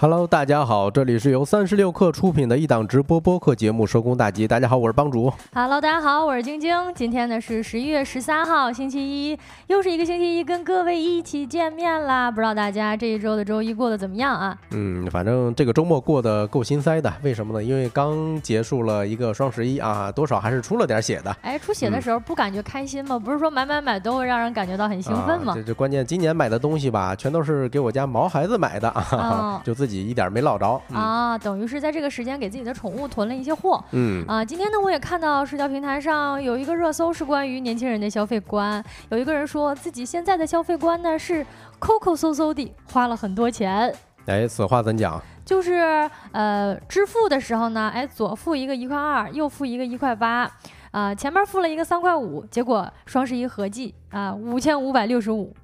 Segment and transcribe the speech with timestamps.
[0.00, 4.44] Hello，大家好，这里是由三十六氪出品的一档直播播客节目《收工大吉》。
[4.48, 5.28] 大家好，我是帮主。
[5.52, 6.72] Hello，大家好，我是晶晶。
[6.94, 12.30] 今天呢是十一月十三号，星期一，又是一个星期一，跟各位一起见面啦。
[12.30, 14.56] 不知道大家这一周的周一过得怎么样啊？
[14.70, 17.12] 嗯，反正这个周末过得够心塞的。
[17.24, 17.60] 为什么呢？
[17.60, 21.36] 因为刚结束了一个双十一啊，多少还是出了点血的。
[21.42, 23.18] 哎，出血的时候不感觉开心吗？
[23.18, 25.54] 不是说买买买都会让人感觉到很兴奋吗？
[25.56, 30.80] 这这关键，今年买的东西吧，全都是给我家毛孩子买的啊， 就自己一点没落着。
[30.92, 33.82] 啊，等于是在这个时间给自己的宠物囤了一些货。
[33.92, 38.84] 嗯啊，今天呢，我也看到社交平台上有一个热搜是关于年轻人的消费观。
[39.08, 41.44] 有一个人说自己现在的消费观呢是
[41.78, 43.92] 抠抠搜搜的，花了很多钱。
[44.26, 45.18] 哎，此话怎讲？
[45.42, 50.50] 就是呃，支付的时候呢，哎，左付一个一块二，右付一个一块八，
[50.90, 55.54] 啊，前面付了一个三块五，结果双十一合计啊，五千五百六十五。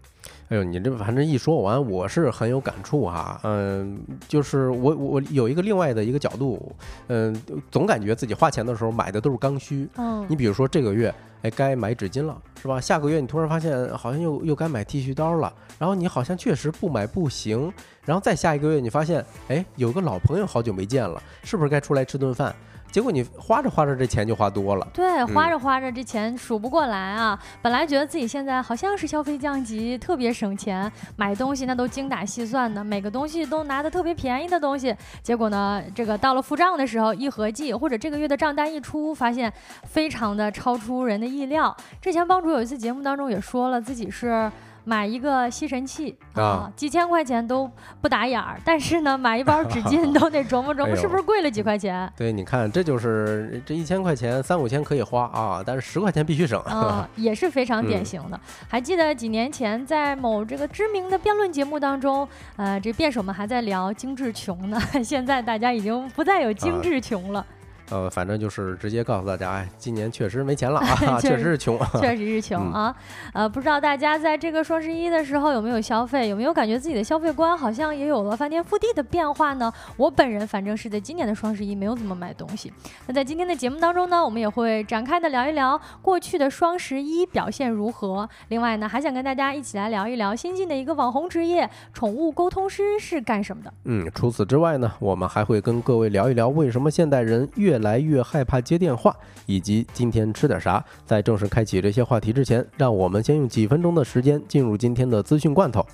[0.48, 3.41] 哎呦，你这反正一说完，我是很有感触哈。
[3.45, 3.98] 嗯，
[4.29, 6.70] 就是我我有一个另外的一个角度，
[7.09, 7.34] 嗯，
[7.70, 9.89] 总感觉自己花钱的时候买的都是刚需。
[9.97, 12.78] 嗯，你比如说这个月，哎，该买纸巾了，是吧？
[12.78, 17.72] 下个月你突然发现好像又又该买剃须刀了，然后你好像确实不买不行。
[18.05, 22.55] 然后再下一个月，你发现，哎，有个老朋友好久没见了，是不是该出来吃顿饭？
[22.95, 27.37] 结果你花着花着这钱就花多了，对，花着花着这钱数不过来啊！
[27.61, 34.95] 本来觉得自己现在好像是消费降级，特别省钱，买东西那都精打细算的，每个东西都拿的特别便宜的东西。
[35.25, 41.77] 结果呢，这个到了付账的时候一合计，或者这个月的账单一出，发现非常的超出人的意料。
[42.00, 44.48] 之前帮主有一次节目当中也说了，自己是。
[44.85, 52.11] 买一个吸尘器啊，几千块钱都不打眼儿，但是呢，买一包纸巾 都得琢磨琢磨，是不是贵了几块钱？
[52.17, 58.39] 对，你看，这就是这一千块钱三五千可以花啊，但是十块钱必须省啊，也是非常典型的。
[58.69, 67.45] 还记得几年前在某这个知名的辩论节目当中，呃，这辩手们还在聊精致穷呢， 现在大家已经不再有精致穷了。
[67.91, 72.95] 呃，反正就是直接告诉大家，哎，今年确实没钱了啊， 确实是穷，确实是穷啊。
[73.33, 79.73] 呃，不知道大家在这个双十一的时候有没有消费，有没有感觉自己的消费观好像也有了翻天覆地的变化呢？
[79.97, 82.73] 我本人反正是在今年的双十一没有怎么买东西。
[83.06, 88.28] 那在今天的节目当中呢，我们也会展开的聊一聊过去的双十一表现如何。
[88.49, 93.73] 另外呢，还想跟大家一起来聊一聊新进的一个网红职业——宠物沟通师是干什么的？
[93.84, 99.15] 嗯，除此之外呢，我们还会跟各位聊一聊为什么现代人越越来越害怕接电话，
[99.47, 100.85] 以及今天吃点啥。
[101.05, 105.85] 在正式开启这些话题之前，让我们先用几分钟的时间进入今天的资讯罐头。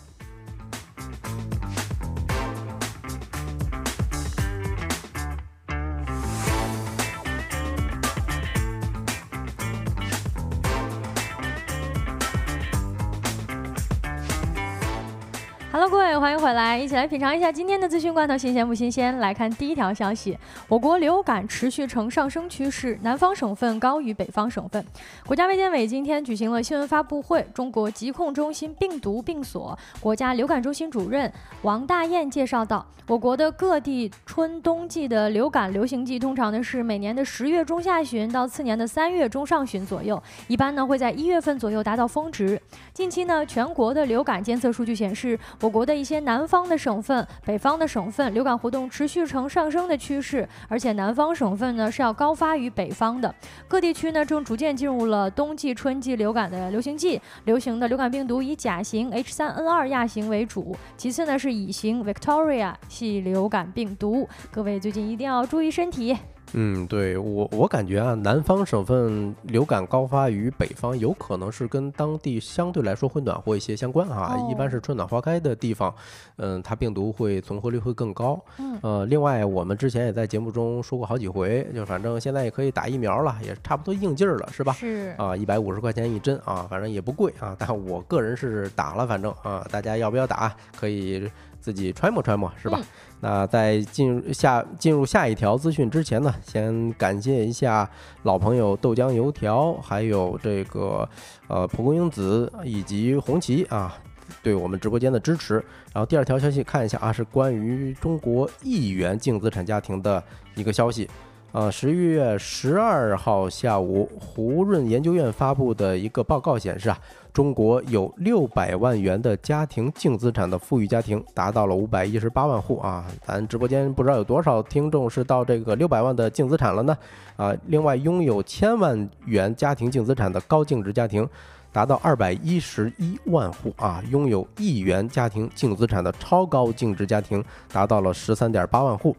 [16.40, 19.18] 回来，一起来品尝一下今天的资讯罐头新鲜不新鲜？
[19.18, 24.82] 来看第一条消息，我国流感持续呈上升趋势，南方省份高于北方省份。
[25.26, 31.30] 国家卫健委今天举行了新闻发布会，中国疾控中心病毒病所国家流感中心主任
[31.60, 42.58] 王大雁介绍到，我国的各地春冬季的流感流行季通常呢是每年的十月中下旬到次年的三月中上旬左右，一般呢会在一月份左右达到峰值。
[42.94, 45.38] 近期呢，全国的流感监测数据显示。
[45.60, 53.34] 我国的一些南南方的省份、北方的省份流感活动持续呈上升的趋势，而且南方省份呢是要高发于北方的。
[53.66, 64.28] 各地区呢正逐渐进入了冬季、春季流感的流行季，流行的流感病毒以甲型 H3N2 亚型为主，其次呢是乙型 Victoria 系流感病毒。
[64.52, 66.16] 各位最近一定要注意身体。
[66.52, 74.36] 嗯，对我我感觉啊，南方省份流感高发于北方，有可能是跟当地相对来说会暖和一些相关哈。
[74.50, 75.94] 一般是春暖花开的地方，
[76.36, 78.40] 嗯，它病毒会存活率会更高。
[78.58, 84.72] 嗯，呃，另外我们之前也在节目中说过好几回，就反正现在也可以打疫苗了，也差不多应劲儿了，是吧？
[84.72, 87.54] 是啊，一百五十块钱一针啊，反正也不贵啊。
[87.58, 92.80] 但我个人是打了，反正啊，大家要不要打，可以自己揣摩揣摩，是吧？
[93.20, 97.88] 那在进入下进入下一条资讯之前呢，先感谢一下
[98.22, 101.06] 老朋友豆浆油条，还有这个
[101.48, 103.94] 呃蒲公英子以及红旗啊，
[104.42, 105.56] 对我们直播间的支持。
[105.92, 110.22] 然后第二条消息看一下啊，是关于中国亿元净资产家庭的
[110.54, 111.08] 一个消息。
[111.52, 116.98] 呃，十一月十二号下午，胡润研究院发布的一个报告显示啊。
[117.32, 123.06] 中国有六百万元的家庭净资产的富裕家庭达到了五百一十八万户啊！
[123.24, 126.96] 咱直播间不知道有多少听众是到这个六百万的净资产了呢？
[127.36, 131.28] 啊，另外拥有千万元家庭净资产的高净值家庭
[131.72, 137.42] 达到二百一十一万户啊，拥有亿元家庭净资产的超高净值家庭
[137.72, 139.16] 达到了十三点八万户。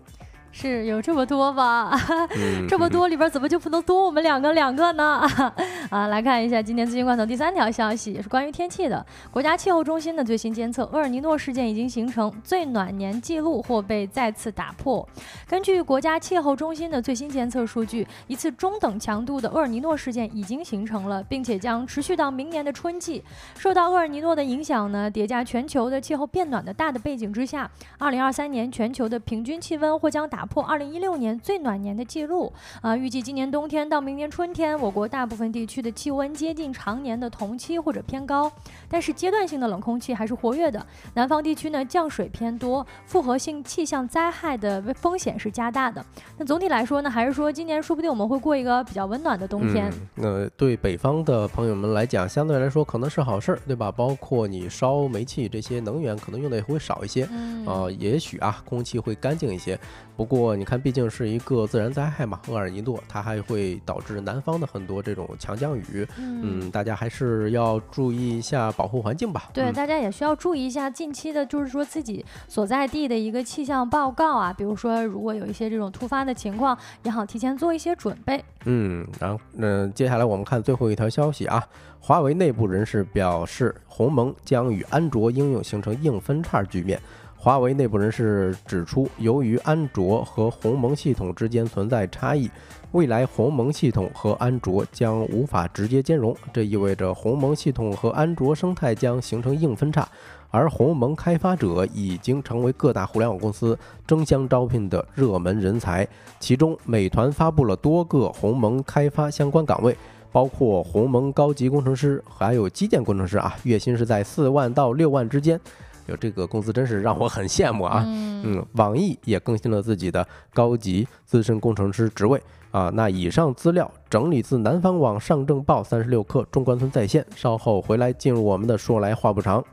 [0.51, 1.91] 是有这么多吧？
[2.67, 5.25] 这么多里边怎么就不能多我们两个两个呢？
[5.89, 9.03] 啊，来看一下今天资讯罐头第三条消息，也是关于天气的。
[9.31, 15.07] 国家气候中心的最新监测，厄尔尼诺事件已经形成最暖年记录或被再次打破。
[15.47, 23.23] 根据国家气候中心的最新监测数据，一次中等强度的厄尔尼诺事件已经形成了，并且将持续到明年的春季。
[23.57, 30.40] 受到厄尔尼诺的影响呢，叠加全球的气候变暖的大的背景之下，二零二三年全球的平均气温或将打。
[30.41, 32.51] 打破二零一六年最暖年的记录
[32.81, 32.97] 啊！
[32.97, 38.51] 预计今年冬天到明年春天，我国大部分地区的气温接近常年的同期或者偏高，
[38.89, 40.83] 但是阶段性的冷空气还是活跃的。
[41.13, 46.03] 南方地区呢降水偏多，复合性气象灾害的风险是加大的。
[46.39, 49.93] 那总体来说呢，还是说今年说不定我们会过一个比较温暖的冬天。
[50.15, 53.91] 那对北方的朋友们来讲，相对来说可能是好事儿，对吧？
[53.91, 57.25] 包括你烧煤气这些能源，可能用的也会少一些
[57.67, 59.79] 啊，也许啊，空气会干净一些。
[60.17, 69.49] 不过你看，毕竟是一个自然灾害嘛，厄尔尼诺它还会导致南方的很多这种强降雨，嗯，大家还是要注意一下保护环境吧。
[69.53, 78.41] 对，大家也需要注意一下近期的，就是说自己所在地的一个气象报告啊，比如说如果有一些这种突发的情况，也好提前做一些准备。
[78.63, 81.61] 嗯，然后嗯，接下来我们看最后一条消息啊，
[81.99, 86.97] 华为内部人士表示，鸿蒙将与安卓应用形成硬分叉局面。
[87.43, 92.47] 华为内部人士指出，由于安卓和鸿蒙系统之间存在差异，
[92.91, 96.37] 未来鸿蒙系统和安卓将无法直接兼容。
[96.53, 100.07] 这意味着鸿蒙系统和安卓生态将形成硬分叉，
[100.51, 106.07] 而鸿蒙开发者已经成为各大互联网公司争相招聘的热门人才。
[106.39, 109.97] 其中，美团发布了多个鸿蒙开发相关岗位，
[110.31, 115.59] 包括鸿蒙高级工程师，还有基建工程师啊，月薪是在四万到六万之间。
[116.07, 118.03] 有这个公司真是让我很羡慕啊！
[118.05, 122.91] 嗯，网易也更新了自己的高级资深工程师职位啊。
[122.93, 129.63] 那以上资料整理自南方网上证报三十六氪中关村在线，稍后回来进入我们的说来话不长。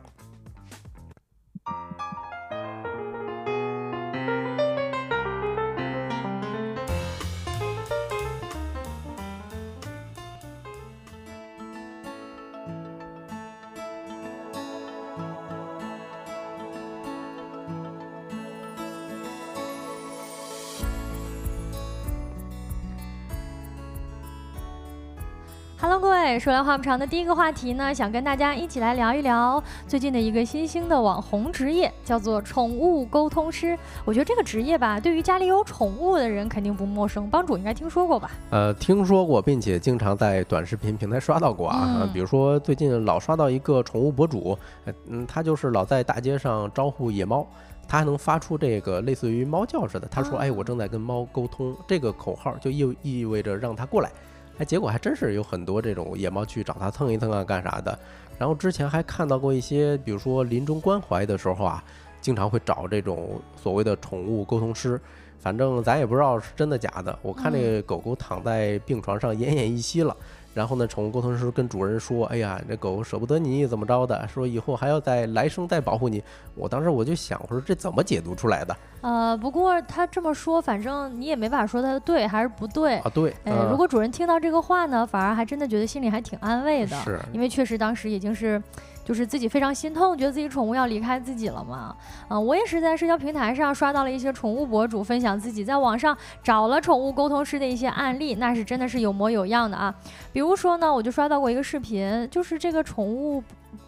[25.90, 33.74] Hello，各位，说来话不长的第一个话题呢，想跟大家一起来聊一聊最近的一个新兴的网红职业，叫做宠物沟通师。
[34.04, 38.30] 我觉得这个职业吧，对于家里有宠物的人肯定不陌生，帮主应该听说过吧？
[38.50, 42.00] 呃，听说过，并且经常在短视频平台刷到过啊。
[42.02, 44.58] 嗯比如说最近老刷到一个宠物博主，
[45.06, 47.46] 嗯，他就是老在大街上招呼野猫，
[47.88, 50.06] 他还能发出这个类似于猫叫似的。
[50.06, 54.10] 他说：“哎，我正在跟猫沟通。”这个口号就意意味着让他过来。
[54.58, 57.98] 哎，结果还真是有很多这种野猫去找他蹭一蹭啊，干啥的。
[58.38, 61.82] 然后之前还看到过一些，比如说临终关怀的时候啊，
[62.20, 65.00] 经常会找这种所谓的宠物沟通师。
[65.38, 67.16] 反正咱也不知道是真的假的。
[67.22, 70.16] 我看那个狗狗躺在病床上奄奄一息了。
[70.58, 74.26] 然后呢，宠物沟通师跟主人说：“哎呀，这狗舍不得你，怎么着的？
[74.26, 76.20] 说以后还要再来生再保护你。”
[76.56, 78.76] 我当时我就想，我说这怎么解读出来的？
[79.02, 83.10] 呃，不过他这么说，反正你也没法说他的对还是不对啊。
[83.14, 88.60] 对，哎，如果主人听到这个话呢，反而还真的觉得心里还挺安慰的，是因为确实当时已经是。
[89.08, 91.96] 就是自己非常心痛，觉得自己宠物要离开自己了嘛。
[92.28, 99.94] 嗯，我也是在社交平台上刷到了一些宠物博主分享自己在网上找了宠物沟通师的一些案例，那是真的是有模有样的啊。
[100.30, 103.42] 比如说呢，我就刷到过一个视频，就是这个宠物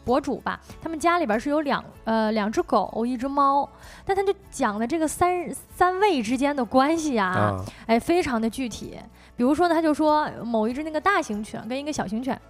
[0.07, 3.69] 博主吧，他们家里边是有两呃两只狗，一只猫，
[4.07, 5.47] 但他就讲的这个三
[5.77, 8.99] 三位之间的关系啊，哎，非常的具体。
[9.37, 12.41] 比如说呢，他就说某一只那个大型犬跟一个小型犬。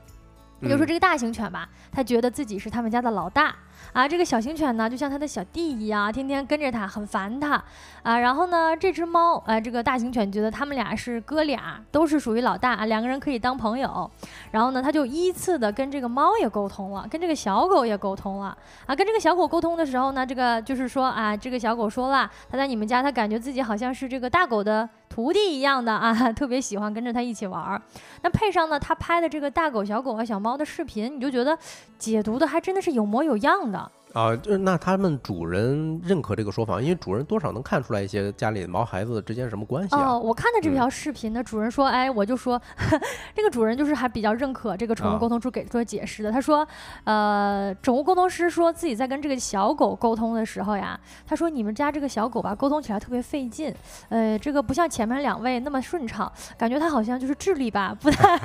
[0.60, 3.54] 比如说这个大型犬吧，它觉得自己是他们家的老大。
[3.92, 7.60] 啊，这个小型犬呢，就像它的小弟一样，天天跟着它，很烦它。
[8.02, 14.08] 啊，然后呢，这只猫，啊，这个大型犬觉得他们俩是哥俩，都是属于老大啊，两个人可以当朋友。
[14.52, 18.56] 然后呢，它就依次的跟这个猫也沟通了，跟这个小狗也沟通了。
[18.86, 27.82] 啊，跟这个小狗沟通的时候呢，这个就是说啊，这个小狗说了，它在你们家，它感觉自己好像是这个大狗的徒弟一样的啊， 特别喜欢跟着他一起玩儿。
[28.22, 31.58] 那配上呢，他拍的这个大狗、小狗啊、小猫的视频，你就觉得
[31.98, 33.90] 解读的还真的是有模有样的。
[34.12, 40.14] 啊，就是那他们主人认可这个说法，因为主人多少能看出来一些家里毛孩子之间什么关系啊。
[40.14, 42.60] 哦，我看的这条视频呢，主人说，哎，我就说，
[43.34, 46.32] 这个主人就是还比较认可这个宠物沟通师给出的解释的。
[46.32, 46.66] 他说，
[47.04, 53.72] 呃，宠物沟通师说自己在跟这个小狗沟通的时候呀，他说你们家这个小狗吧，沟通起来特别费劲，
[54.08, 58.36] 呃，这个不像前面两位那么顺畅，感觉它好像就是智力吧不太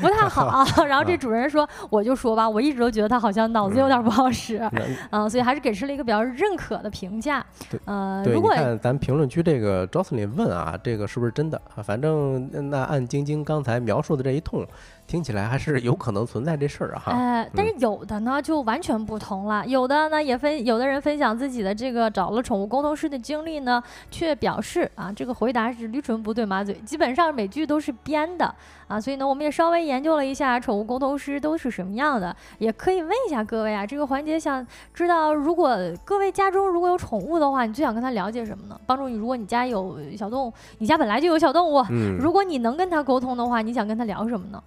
[0.00, 0.64] 不太好。
[0.88, 4.56] 然后这主人说，我就说吧，我一直都觉得它好像脑子有点不好使。
[4.72, 4.82] 嗯，
[5.28, 7.44] 所以还是给出了一个比较认可的评价。
[7.84, 11.82] 呃，如果看咱评论区这个 Jocelyn 问啊，这个是不是真的啊？
[11.82, 14.66] 反正那按晶晶刚才描述的这一通。
[15.06, 19.64] 听起来还是有可能存在这事儿哈，哎，但是有的呢就完全不同了。
[19.66, 28.52] 有的呢也分，有的人分享自己的这个找了宠物沟通师的经历呢，却表示啊，这个回答是驴唇不对马嘴，基本上每句都是编的
[28.88, 28.98] 啊。
[28.98, 38.80] 所以呢，我们也稍微研究了一下宠物沟通师都是什么样的，也可以问一下各位啊，这个环节想知道，如果各位家中如果有宠物的话，你最想跟他了解什么呢？
[38.86, 44.60] 帮助你，如果你家有小动物，你家本来就有小动物，嗯，如果你能跟他沟通的话，你想跟他聊什么呢？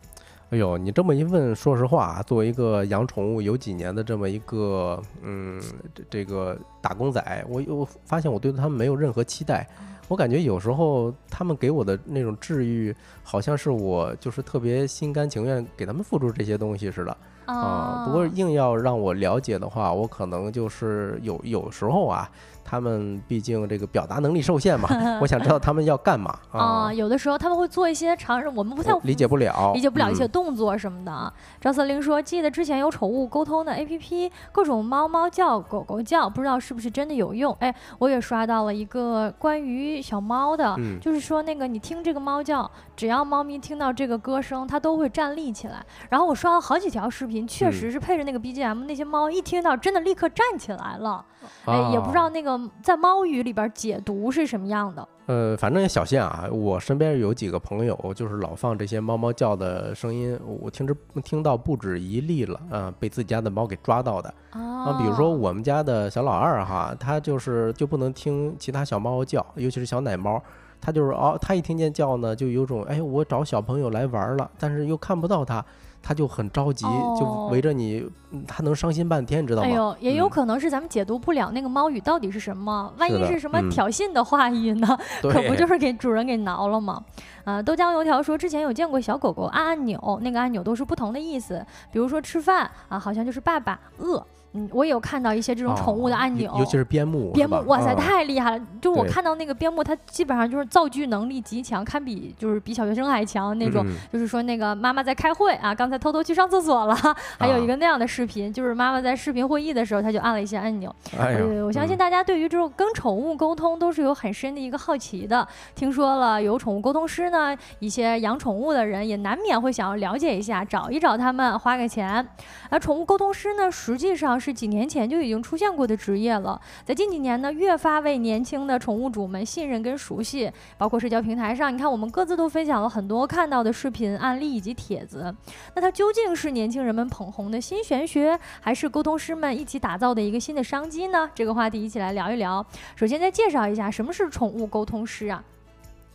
[0.49, 5.61] 哎呦，你这么一问，说实话，作为一个养宠物有几年的这么一个，嗯，
[5.93, 9.67] 这这个打工仔，我我发现我对他们没有任何期待。
[10.07, 18.05] 我感觉有时候他们给我的那种治愈，好像是我就是特别心甘情愿给他们付出这些东西似的啊。
[18.05, 22.31] 不过硬要让我了解的话，我可能就是有有时候啊。
[22.69, 24.89] 他们毕竟这个表达能力受限嘛，
[25.21, 26.91] 我想知道他们要干嘛啊？
[26.93, 31.33] 有的时候他们会做一些常人我们不太理解不了、理解不了一些动作什么的。
[31.61, 45.85] 赵瑟琳说：“记得之前有宠物沟通的 APP，各种猫猫叫、狗狗叫，不知道是不是真的有用？”哎，我也刷到了一个关于小猫的，就是说那个你听这个猫叫，只要猫咪听到这个歌声，它都会站立起来。
[46.09, 51.23] 然后我刷了好几条视频，确实是配着那个 BGM，那些猫一听到真的立刻站起来了。
[51.65, 55.07] 哎，也不知道那个在猫语里边解读是什么样的。
[55.27, 56.47] 呃，反正也小心啊。
[56.49, 62.59] 我身边有几个朋友，就是老放这些猫猫叫的声音，我听着听到不止一例了。
[62.71, 64.33] 嗯，被自己家的猫给抓到的。
[64.51, 70.41] 啊，比如说我们家的小老二哈，他就是就不能听其他小猫叫，尤其是小奶猫，
[70.79, 75.63] 他就是哦，他一听见叫呢，就有种哎，我找小朋友来玩了，但是又看不到他。
[76.07, 76.85] 他就很着急，
[77.19, 78.01] 就围着你，
[78.47, 79.67] 他能伤心半天，知道吗？
[79.67, 84.97] 哎呦，也有可能是咱们解读不了那个猫语到底是什么，万一是什么挑衅的话语呢？
[85.21, 87.03] 可不就是给主人给挠了吗？
[87.43, 94.25] 啊，豆浆油条说之前有见过小狗狗按按钮，那个按钮都是不同的意思，比如说吃饭啊，好像就是爸爸饿。
[94.57, 97.31] 嗯，我也有看到一些这种宠物的按钮，尤其是边牧。
[97.31, 98.65] 边牧，哇塞，太厉害了！
[98.81, 103.85] 就我看到那个边牧，它基本上就是造句能力极强，堪比就是比小学生还强那种。
[104.11, 106.95] 就是说那个妈妈在开会啊，刚才偷偷去上厕所了。
[107.37, 110.93] 还有一个那样的视频，就是妈妈在视频会议的时候，他就按了一些按钮。
[111.17, 115.45] 哎我相信大家对于这种跟宠物沟通都是有很深的一个好奇的。
[115.75, 122.25] 听说了有宠物沟通师呢，一些养宠物的人也难免会想要了解一下，找一找他们，花个钱。
[122.69, 124.37] 而宠物沟通师呢，实际上。
[124.39, 130.49] 是是几年前就已经出现过的职业了，在近几年呢，越发为年轻的宠物主们信任跟熟悉。
[130.77, 135.35] 包括社交平台上，你看我们各自都分享了很多看到的视频案例以及帖子。
[135.75, 141.29] 那它究竟是年轻人们捧红的新玄学，还是沟通师们一起打造的一个新的商机呢？
[141.35, 142.65] 这个话题一起来聊一聊。
[142.95, 145.43] 首先再介绍一下什么是宠物沟通师啊？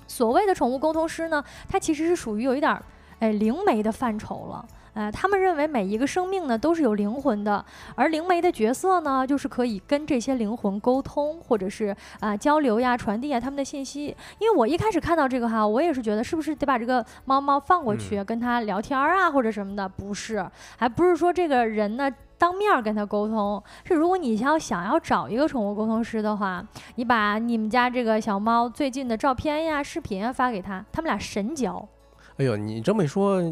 [0.06, 2.82] 所谓的宠物沟通师呢，它其实是属于有一点儿
[3.18, 4.66] 哎灵媒的范畴了。
[4.94, 14.14] 呃，他们认为每一个生命呢都是有灵魂的，而灵媒的角色呢，就是可以跟这些灵魂沟通，或者是啊交流呀、传递啊他们的信息。
[14.38, 19.88] 因为我一开始看到这个哈，我也是觉得是不是得把这个猫猫放过去跟他聊天啊，或者什么的？
[19.88, 20.46] 不是，
[20.76, 26.62] 还不是说这个人呢当面跟他沟通，是如果你要想要找一个宠物沟通师的话，
[26.96, 31.88] 你把你们家这个小猫最近的照片呀、视频啊发给他，他们俩神交。
[32.36, 33.42] 哎呦，你这么一说，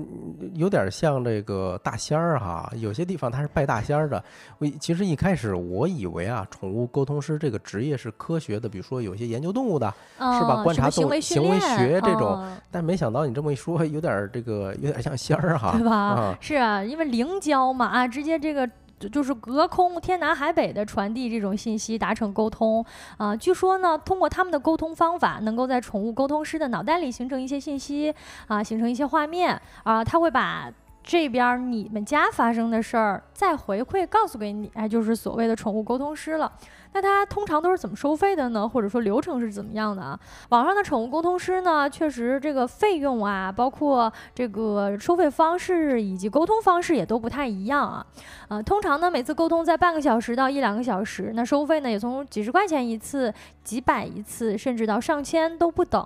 [0.55, 2.71] 有点像这个大仙儿哈。
[2.77, 4.23] 有些地方他是拜大仙儿的。
[4.59, 10.63] 我其实一开始我以为啊，宠物沟通师这个职业是科学的，比如说有些研究动物的，是吧？
[10.63, 12.43] 观察动物行为学这种。
[12.71, 16.37] 但没想到你这么一说，有点这个，有点像仙儿哈，对吧？
[16.41, 18.69] 是啊，因为灵交嘛啊，直接这个。
[19.09, 22.85] 就是隔空天南海北的传递这种信息，达成沟通
[23.17, 23.35] 啊。
[23.35, 28.15] 据说呢，通过他们的沟通方法，能够在宠物沟通师的脑袋里形成一些信息
[28.47, 30.05] 啊，形成一些画面啊。
[30.05, 30.71] 他会把
[31.03, 36.53] 这边你们家发生的事儿再回馈告诉给你，哎，就是所谓的宠物沟通师了。
[36.93, 38.69] 那它通常都是怎么收费的呢？
[38.69, 40.19] 或者说流程是怎么样的啊？
[40.49, 48.05] 网上的宠物沟通师呢，确实这个费用啊，包括这个收费方式以及沟通方式也都不太一样啊。
[48.49, 53.33] 呃，通常呢，每次沟通在半个小时到一两个小时，那收费呢也从几十块钱一次、
[53.63, 56.05] 几百一次，甚至到上千都不等。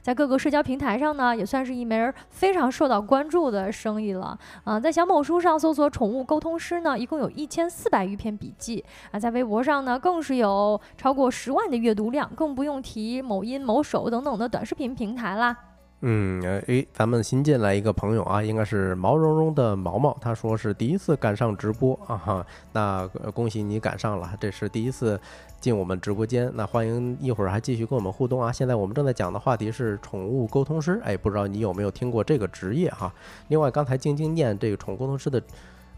[0.00, 4.38] 在各个社交平台上呢，也算是一门非常受到关注的生意了。
[4.64, 15.56] 啊，在小某书上搜索“宠物沟通师”呢，一共有一千四百余篇笔记啊，在微博上呢，更是有超过十万的阅读量，更不用提某音、某手等等的短视频平台啦。
[16.04, 25.20] 嗯，诶，咱们新进来一个朋友啊，应该是毛茸茸的毛毛，他说是第一次赶上直播啊哈，那恭喜你赶上了，这是第一次
[25.60, 28.50] 进我们直播间，那欢迎一会儿还继续跟我们互动啊。
[28.50, 33.14] 现在我们正在讲的话题是宠物沟通师，哎，不知道你有没有听过这个职业哈？
[33.46, 35.40] 另外，刚才晶晶念这个宠物沟通师的。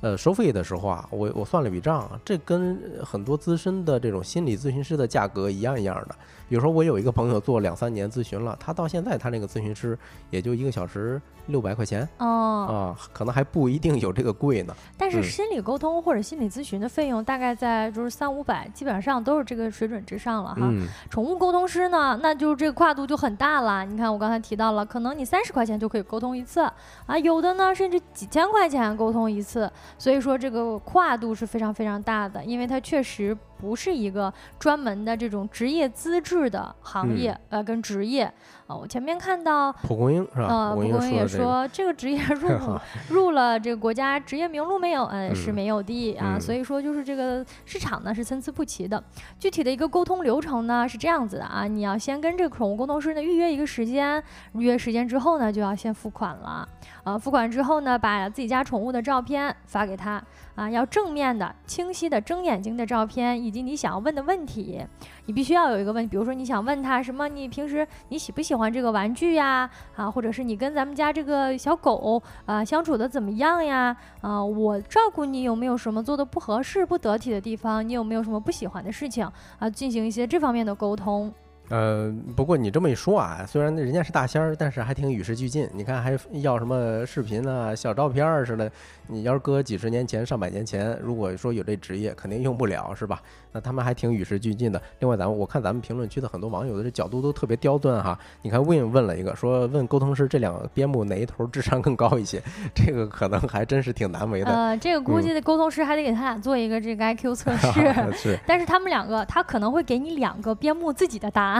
[0.04, 6.14] 呃，收费的时候啊，我我算了笔账，这跟很多资深的这种心理咨询师的价格一样一样的。
[6.54, 9.98] 比如说，我有一个朋友做两三年咨询了，他到现在他那个咨询师
[10.30, 11.20] 也就一个小时。
[11.48, 14.74] 六百块钱哦，啊，可能还不一定有这个贵呢。
[14.96, 20.72] 但是心理沟通或者心理咨询的费用大概在就是三五百，基本上都是这个水准之上了哈。
[21.10, 23.84] 宠物沟通师呢，那就是这个跨度就很大了。
[23.84, 26.60] 你看我刚才提到了，可能你三十块钱就可以沟通一次
[27.04, 29.70] 啊，有的呢甚至几千块钱沟通一次。
[29.98, 38.30] 所以说这个跨度是非常非常大的，因为它确实不是一个专门的这种职业资质的行业呃跟职业。
[38.66, 40.46] 啊，我前面看到蒲公英是吧？
[40.48, 42.80] 呃，蒲公英也说这个职业 入
[43.10, 45.04] 入了这个国家职业名录没有？
[45.04, 46.38] 嗯，是没有的啊。
[46.40, 49.02] 所以说就是这个市场呢是参差不齐的。
[49.38, 54.22] 具体的一个沟通流程呢是这样子的啊，你要先跟这个宠物沟通师呢预约一个时间，
[54.54, 56.66] 预约时间之后呢就要先付款了。
[57.02, 60.22] 啊，付款之后呢，把自己家宠物的照片发给他
[60.54, 64.82] 啊，要正面的、清晰的、睁眼睛的照片，以及你想要问的问题。
[65.26, 67.26] 你必须要有一个问题，比如说你想问他什么？
[67.28, 69.68] 你平时你喜不喜欢这个玩具呀？
[69.96, 73.96] 啊，或者是你跟咱们家这个小狗啊相处的怎么样呀？
[74.20, 77.86] 啊，我照顾你有没有什么做的不合适、不得体的地方？
[77.86, 79.26] 你有没有什么不喜欢的事情
[79.58, 79.70] 啊？
[79.70, 81.32] 进行一些这方面的沟通。
[81.70, 85.68] 呃，不过你这么一说啊，虽然人家是大仙儿，但是还挺与时俱进。
[85.72, 88.70] 你看，还要什么视频啊、小照片儿似的。
[89.06, 93.20] 你要是搁几十年前、上百年前，如果说有这职业，肯定用不了，是吧？
[93.52, 94.82] 那他们还挺与时俱进的。
[94.98, 98.18] 另外，咱们我看咱们评论区的很多网友的这角度都特别刁钻哈。
[98.42, 102.42] 你看 Win 问了一个，说问沟通师这两个边牧哪一头智商更高一些？
[102.74, 104.50] 这个可能还真是挺难为的。
[104.50, 107.68] 呃，这个估计沟通师还得给他俩做一个这个 IQ 测试。
[108.16, 108.38] 是。
[108.46, 111.53] 但是他们两个，他可能会给你两个边牧自己的答案，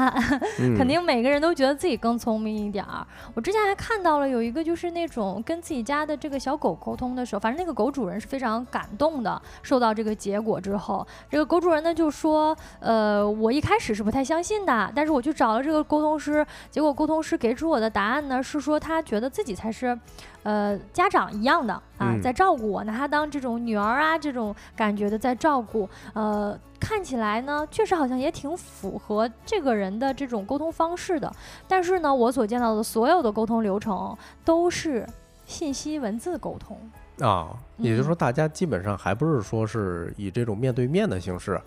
[0.77, 3.07] 肯定每个人都觉得自己更聪明一点儿。
[3.35, 9.41] 我之前还看到了有一个，就是那种跟自己家的这个小狗沟通的时候，反正那个狗主人是非常感动的。
[9.63, 12.57] 受到这个结果之后，这个狗主人呢就说。
[12.81, 19.99] 呃，我一开始是不太相信的，但是我去找了这个沟通师，结果沟通师给出我的答案呢是说他觉得自己才是，
[20.43, 25.89] 呃，家长一样的啊，在照顾我，拿他当这种女儿啊，这种感觉的在照顾。
[26.13, 31.33] 呃，看起来呢，确实好像也挺符合这个人的这种沟通方式的。
[31.67, 35.09] 但是呢，我所见到的所有的沟通流程都是
[35.47, 36.79] 信息文字沟通
[37.27, 41.59] 啊，也就是说，大家基本上还不是说是以这种面对面的形式。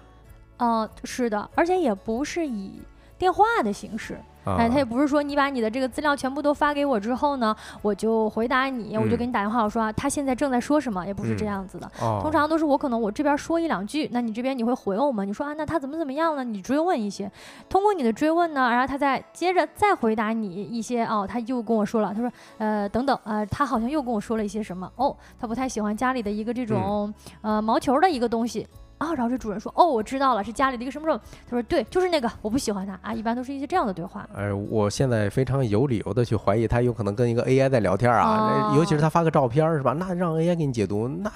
[0.58, 2.80] 嗯，是的，而且也不是以
[3.17, 4.19] 电话的形式。
[4.45, 11.91] 哎，他也不是说你把你的这个资料全部都发给我之后呢，我就回答你，我就给你打电话，我说啊他现在正在说什么，也不是这样子的。
[12.21, 15.25] 通常都是我可能我这边说一两句，那你这边你会回我吗？
[15.25, 16.45] 你说啊，那他怎么怎么样了？
[16.45, 17.30] 你追问一些，
[17.67, 28.65] 通过你的追问呢，然后他再接着再回答你一些哦，他又跟我说了，他说呃等等呃，他好像又跟我说了一些什么哦，他不太喜欢家里的一个这种呃毛球的一个东西。
[28.97, 34.27] 啊，然后这主人说：“哦，我知道了，是家里的一个什么什么。”他说：“对，就是那个，我不喜欢他啊。”一般都是一些这样的对话。
[34.36, 39.93] 哎，我现在非常有理由的去怀疑他有可能跟一个 AI 在聊天啊，尤其是他发个照片是吧？
[39.93, 41.31] 那让 AI 给你解读那。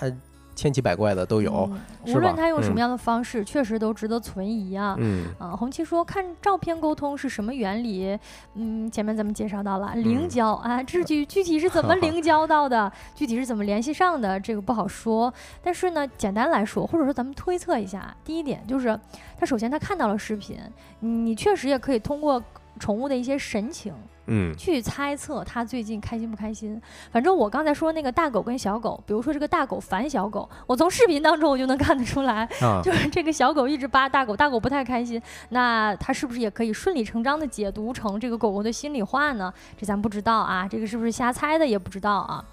[0.61, 1.67] 千奇百怪的都有，
[2.05, 4.95] 无论他用什么样的方式，确实都值得存疑啊。
[4.99, 8.15] 嗯，啊，红旗说看照片沟通是什么原理？
[8.53, 12.91] 嗯，前面咱们介绍到了灵交啊，这具具体是怎么 灵交到的？
[13.15, 14.39] 具体是怎么联系上的？
[14.39, 15.33] 这个不好说。
[15.63, 18.95] 但是呢，简单来说，或者说咱们推测一下，第一点就是
[19.39, 20.59] 他首先他看到了视频，
[20.99, 22.39] 你确实也可以通过
[22.79, 23.91] 宠物的一些神情。
[24.27, 26.79] 嗯，去猜测他最近开心不开心。
[27.11, 32.47] 反正我刚才说那个大狗跟小狗，比如说这个大狗烦小狗，我从视频当中我就能看得出来，
[32.83, 35.21] 就是这个小狗一直扒大狗，大狗不太开心。
[35.49, 39.51] 那它是不是也可以顺理成章的解读成这个狗狗的心里话呢？
[39.77, 42.43] 这咱不知道啊，这个是不是瞎猜的也不知道啊。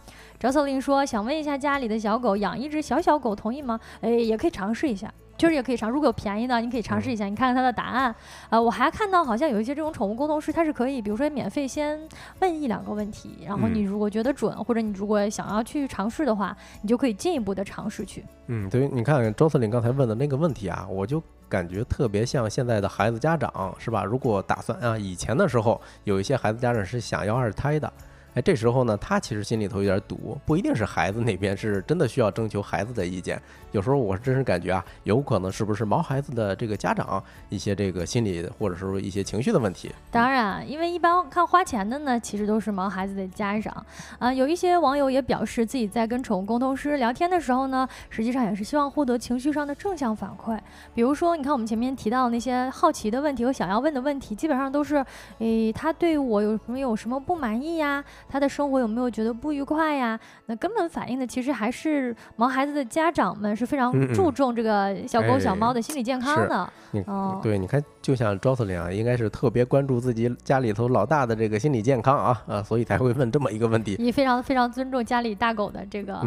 [0.41, 3.79] 赵司令说想问一下家里的小狗养一只小小狗同意吗？
[4.01, 5.13] 哎，也可以尝试一下。
[5.39, 8.15] 确实也可以尝，如果有便宜的，你可以尝试一下，你看看它的答案。
[8.51, 11.97] 呃，我还看到好像有一些这种宠物沟通师，它是可以，比如说免费先
[12.41, 18.25] 问一两个问题，然后你如果觉得准，或者你如果想要去尝试的话，你就可以进一步的尝试去。
[18.49, 24.03] 嗯，对，你看周司令刚才问的那个问题啊，我就感觉特别像现在的孩子家长，是吧？
[24.03, 27.93] 如果打算啊，以前的时候有一些孩子家长是想要二胎的。
[28.41, 33.41] 这时候呢，他其实心里头有点堵，不一定是孩子那边是真的需要征求孩子的意见。
[33.73, 39.93] 有时候我真是感觉啊，有可能是不是毛孩子的这个家长一些这个心理或者说一些情绪的问题。
[40.11, 43.85] 当然，因为一般看花钱的呢，其实都是毛孩子的家长
[44.19, 44.33] 啊。
[44.33, 50.59] 有一些网友也表示，自己在跟宠物沟通师聊天的时候呢，实际上也是希望获得情绪上的正向反馈。
[50.95, 55.05] 比如说，你看我们前面提到那些好奇的问题和想要问的问题，基本上都是，
[55.41, 58.03] 诶，他对我有没有什么不满意呀？
[58.29, 60.19] 他的生活有没有觉得不愉快呀？
[60.47, 66.73] 那根本反映的其实还是毛孩子的家长们是非常注重这个小狗小猫的心理健康的。
[66.93, 73.97] 嗯，对，你看，就像赵司令啊，应该是特别关注自己家里头老大的这个心理健康啊啊，所以才会问这么一个问题。
[73.99, 76.21] 你非常非常尊重家里大狗的这个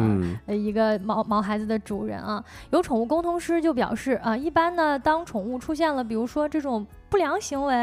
[0.46, 2.42] 呃一个毛毛孩子的主人啊。
[2.70, 6.86] 有宠物沟通师就表示啊，一般呢，当宠物出现了，比如说这种。
[7.12, 7.74] 不良行为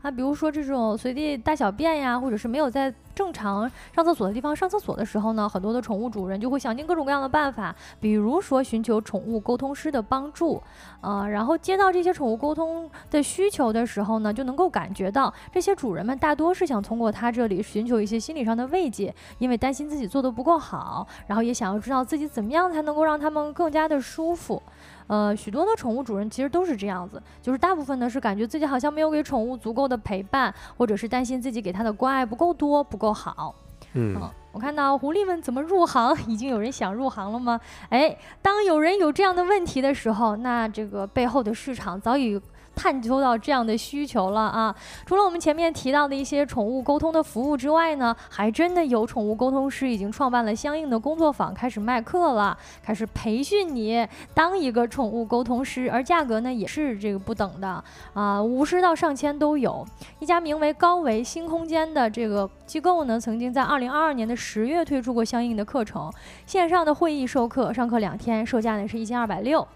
[0.00, 10.62] 啊，比如说这种随地大小便呀，或者是没有在正常上厕所的地方上厕所的时候呢，很多的宠物主人就会想尽各种各样的办法，比如说寻求宠物沟通师的帮助，
[11.00, 24.62] 呃，然后接到这些宠物沟通的需求的时候呢，就能够感觉到这些主人们大多是想通过他这里寻求一些心理上的慰藉，因为担心自己做的不够好，然后也想要知道自己怎么样才能够让他们更加的舒服。
[25.08, 33.52] 呃，许多的宠物主人其实都是这样子，就是大部分呢是感觉自己好像没有给宠物足够的陪伴，或者是担心自己给它的关爱不够多、不够好。
[33.94, 34.16] 嗯，
[34.52, 37.58] 我看到狐狸们怎么入行， 已经有人想入行了吗？
[37.88, 42.40] 哎，当有人有这样的问题的时候，那这个背后的市场早已。
[42.78, 44.74] 探究到这样的需求了啊！
[45.04, 57.82] 除了我们前面提到的一些宠物沟通的服务之外呢，还真的有宠物沟通师已经创办了相应的工作坊，开始卖课了，开始培训你当一个宠物沟通师，而价格呢也是这个不等的
[58.14, 59.84] 啊，五十到上千都有。
[60.20, 66.12] 一家名为高维新空间的这个机构呢，曾经在二零二二年的十月推出过相应的课程，
[66.46, 69.66] 线上的会议授课，上课两天，售价呢是一千二百六。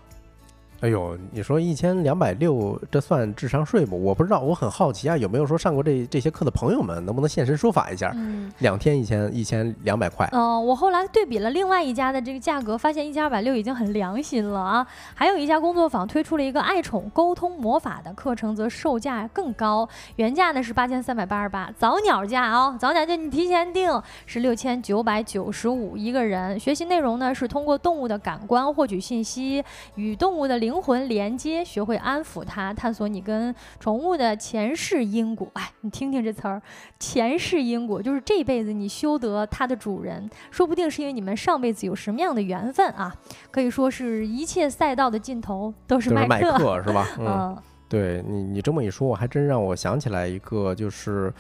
[0.83, 3.97] 哎呦，你说一千两百六，这算智商税不？
[3.97, 8.11] 我不知道，我很好奇啊，有没有说上过这这些课的朋友们，能不能现身说法一下？
[8.17, 10.29] 嗯，两天一千一千两百块。
[10.33, 14.85] 嗯，我后来对比了另外一家的这个价格，发现一千二百六已经很良心了啊。
[15.15, 23.89] 还有一家工作坊推出了一个爱宠沟通魔法的课程，则售价更高，原价呢是八千三百八十八，早鸟价啊，早鸟价你提前定
[24.27, 26.59] 是六千九百九十五一个人。
[26.59, 29.63] 学习内容呢是通过动物的感官获取信息，
[29.95, 30.72] 与动物的灵。
[30.73, 35.47] 灵魂连接，学会安抚它，探索你跟宠物的前世因果。
[35.53, 36.63] 哎，你听听这词儿，
[36.99, 43.15] 前世因果就是这辈子你修得它的主人，说不定是因为你们上辈子有什么样的缘分啊！
[43.51, 47.07] 可以说是一切赛道的尽头都是麦克，是吧？
[47.21, 47.55] 嗯，
[47.87, 51.31] 对你，你这么一说，我还真让我想起来一个，就是，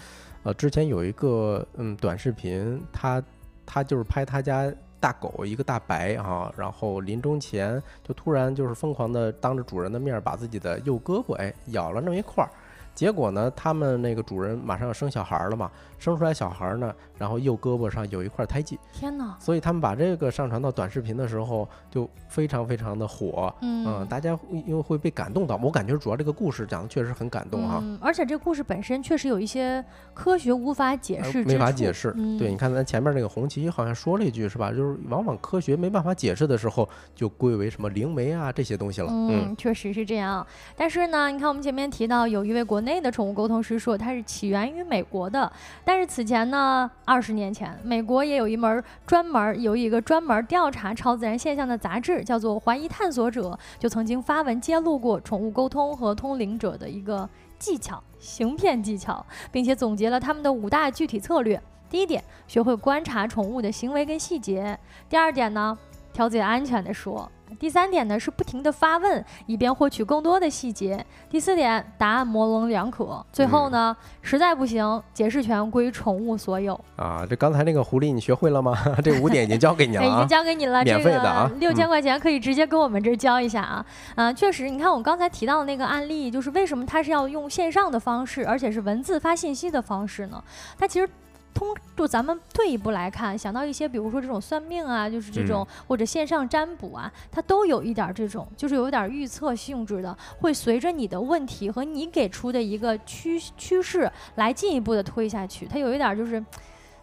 [0.42, 3.22] 呃，之前有一个嗯短视频，他
[3.64, 4.70] 他就是拍他家。
[5.02, 12.48] 大狗一个大白啊，然后临终前就突然就是疯狂的当着主人的面把自己的右胳膊哎咬了那么一块儿。
[12.94, 18.78] 结果呢，他们那个主人马上要生小孩了嘛，生出来小孩呢，然后右胳膊上有一块胎记。
[18.92, 19.34] 天哪！
[19.40, 23.52] 所以他们把这个上传到短视频的时候，就非常非常的火。
[23.62, 27.78] 嗯，大家因为会被感动到，我感觉主要这个故事讲的确实很感动哈。
[27.82, 32.12] 嗯，而且这个故事本身确实有一些科学无法解释没法解释。
[32.38, 34.70] 对，你看咱前面那个红旗好像说了一句是吧？
[34.70, 39.08] 就是往往科学没办法解释的时候，就归为什么灵媒啊这些东西了。
[39.10, 40.46] 嗯，确实是这样。
[40.76, 42.81] 但是呢，你看我们前面提到有一位国。
[42.82, 45.50] 内的宠物沟通师说，它是起源于美国的，
[45.84, 61.60] 但是此前呢，二十年前，美国也有一门专门有一个专门调查超自然现象的杂志，叫做《怀疑探索者》，就曾经发文揭露过宠物沟通和通灵者的一个技巧、行骗技巧，并且总结了他们的五大具体策略。
[61.88, 64.74] 第一点，学会观察宠物的行为跟细节；
[65.08, 65.76] 第二点呢，
[66.12, 67.30] 挑最安全的说。
[67.58, 71.04] 第三点呢是不停的发问，以便获取更多的细节。
[71.28, 73.24] 第四点，答案模棱两可。
[73.32, 76.78] 最后呢，实在不行，解释权归宠物所有。
[76.96, 78.76] 啊，这刚才那个狐狸你学会了吗？
[79.02, 83.84] 这五点已经交给你了，已经交给你了，免费的啊，六千块钱可以直接跟我们这儿交一下啊。
[84.14, 90.42] 啊，确实，你看我刚才提到的那个案例，就是为什么他是要用线上的方式，而且是文字发信息的方式呢？
[90.78, 91.08] 它其实。
[91.54, 105.66] 通就咱们退一步来看，想到一些，比如说这种算命啊，就是这种或者线上占卜啊，它都有一点这种，就是有点预测性质的，会随着你的问题和你给出的一个趋趋势来进一步的推下去。
[105.66, 106.44] 它有一点就是。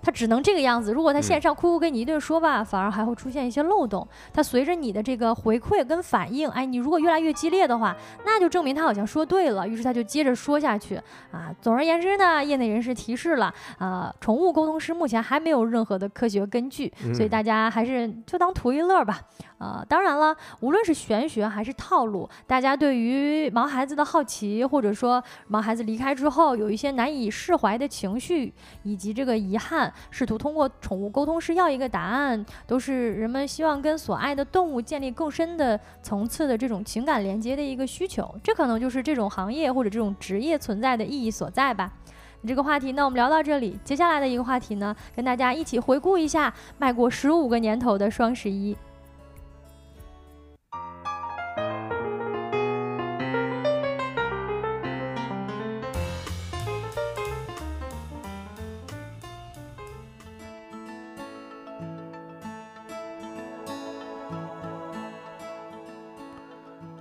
[0.02, 0.94] 它只能这个样子。
[0.94, 4.08] 如果他线上哭哭跟你一顿说吧，反而还会出现一些漏洞。
[4.34, 9.68] 它随着你的这个回馈跟反应，哎，你如果越来越激烈的话，那就证明他好像说对了。
[9.68, 10.96] 于是他就接着说下去
[11.32, 11.54] 啊。
[11.62, 19.20] 总而言之呢，业内人士提示了啊，宠物沟通师目前还没有任何的科学根据，所以大家还是就当图一乐吧。
[19.60, 38.34] 啊，当然了，无论是玄学还是套路，大家对于毛孩子的好奇，或者说毛孩子离开之后有一些难以释怀的情绪，以及这个遗憾，试图通过宠物沟通师要一个答案，都是人们希望跟所爱的动物建立更深的层次的这种情感连接的一个需求。
[38.42, 41.92] 这可能就是这种行业或者这种职业存在的意义所在吧。
[42.48, 48.74] 这个话题呢，我们聊到这里，接下来的一个话题呢，跟大家一起回顾一下迈过十五个年头的双十一。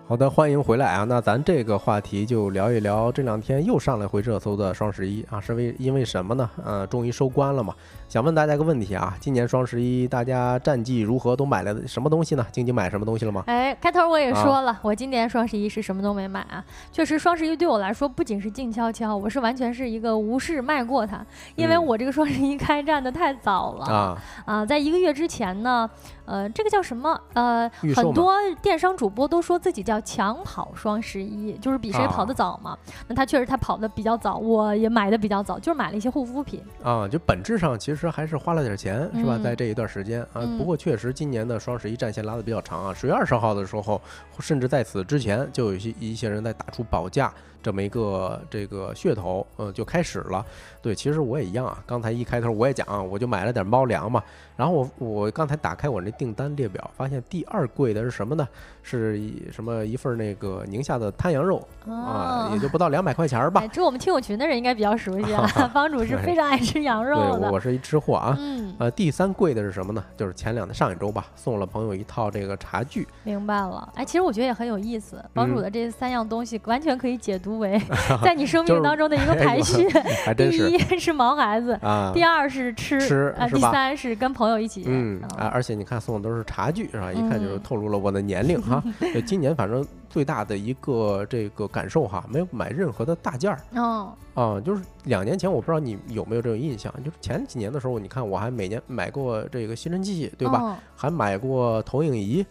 [0.08, 1.04] 好的，欢迎回来啊！
[1.04, 6.48] 那咱这个话题就聊一聊这两天又上来回热搜的双十一啊，是为因为什么呢？
[6.64, 7.74] 呃，终于收官了嘛。
[8.08, 11.36] 想问大家个问题啊，今年双十一大家战绩如何？
[11.36, 12.46] 都买了什么东西呢？
[12.50, 13.44] 晶晶买什么东西了吗？
[13.48, 16.64] 哎，开头我也说了，我今年双十一是什么都没买啊。
[16.90, 21.22] 确实，双十一对我来说不仅是静悄悄，我是完全是一个无视迈过它，
[21.54, 25.90] 因为我这个双十一开战的太早了啊啊，在一个月之前呢。
[26.28, 27.18] 呃，这个叫什么？
[27.32, 32.76] 呃，很多电商主播都说自己叫抢跑双十一，就是比谁跑得早嘛。
[33.06, 36.62] 那他确实他跑得比较早，我也买的比较早，就是买了一些护肤品。
[36.82, 39.38] 啊，就本质上其实还是花了点钱，是吧？
[39.42, 42.92] 在这一段时间啊，不过确实今年的双十一战线拉的比较长啊。
[42.92, 43.98] 十月二十号的时候，
[44.38, 47.32] 甚至在此之前就有一些一些人在打出保价。
[47.62, 50.44] 这么一个这个噱头，嗯，就开始了。
[50.80, 51.82] 对，其实我也一样啊。
[51.86, 54.22] 刚才一开头我也讲，我就买了点猫粮嘛。
[54.56, 58.46] 然后我我刚才打开我那订单列表，发现第二贵的是什么呢？
[58.82, 63.64] 是一什么一份那个宁夏的滩羊肉啊，也就不到两百块钱吧。
[63.68, 65.46] 这我们听友群的人应该比较熟悉啊。
[65.74, 68.34] 帮主是非常爱吃羊肉的，我是一吃货啊。
[68.38, 68.74] 嗯。
[68.78, 70.02] 呃，第三贵的是什么呢？
[70.16, 73.06] 就是前两天上一周吧，送了朋友一套这个茶具。
[73.24, 73.92] 明白了。
[73.94, 75.22] 哎，其实我觉得也很有意思。
[75.34, 77.47] 帮主的这三样东西完全可以解读。
[77.58, 77.80] 为
[78.22, 79.88] 在你生命当中的一个 排序，
[80.36, 84.84] 第一是毛孩子啊，第二是吃啊，第三是跟朋友一起。
[84.86, 87.12] 嗯啊，而且你看送的都是茶具是吧？
[87.12, 88.82] 一看就是透露了我的年龄哈。
[89.26, 100.76] 今年反正最大的一个这个感受哈，没有买任何的大件儿哦啊，就是两年前我不知道你有没有这种印象，就是前几年的时候，你看我还每年买过这个吸尘器对吧？
[100.96, 102.44] 还买过投影仪，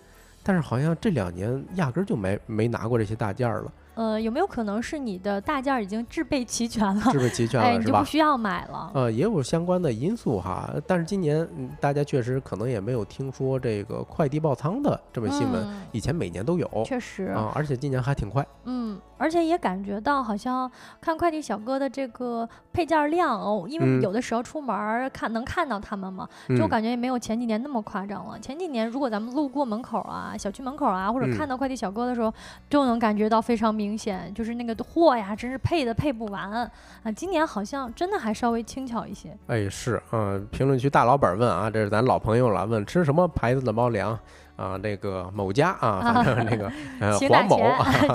[0.43, 3.71] 但是好像这两年压根儿就没没拿过这些大件儿了。
[3.97, 7.01] 呃，有没有可能是你的大件儿已经制备齐全了？
[7.11, 7.79] 制备齐全了？
[7.79, 8.91] 你就不需要买了。
[8.93, 10.71] 呃，也有相关的因素哈。
[10.85, 11.49] 但是今年
[11.81, 16.69] 大家确实可能也没有听说这个快递爆仓的这么新闻，以前每年都有。
[16.85, 18.45] 确实啊，而且今年还挺快。
[18.65, 28.37] 嗯，而且也感觉到好像看快递小哥的这个配件量哦，因为有的时候出门看能看到他们嘛，就感觉也没有前几年那么夸张了。
[28.39, 32.31] 前几年如果咱们路过门口啊、小区门口啊，或者看到快递小哥的时候，
[32.69, 33.86] 就能感觉到非常明。
[33.87, 36.69] 明显就是那个货呀，真是配的配不完啊！
[37.15, 39.29] 今年好像真的还稍微轻巧一些。
[39.47, 44.19] 哎，是，啊，评论区大老板问啊，这是咱老朋友了，问吃什么牌子的猫粮。
[44.57, 47.57] 啊，那个某家啊，反正那个呃 黄某，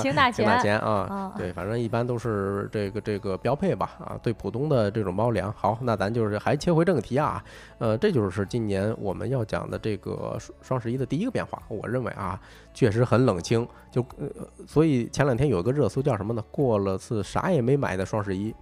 [0.01, 1.33] 请打钱，请打钱啊！
[1.39, 4.19] 对，反正一般都是这个这个标配吧啊。
[4.21, 7.43] 对普通的这种猫粮，好，那咱就是还切回正题啊。
[7.79, 11.63] 呃，这就是今年我们要讲的这个双十一的第一个变化。
[11.69, 12.39] 我认为啊，
[12.75, 14.29] 确实很冷清，就呃，
[14.67, 16.45] 所以前两天有一个热搜叫什么呢？
[16.51, 18.53] 过了次啥也没买的双十一。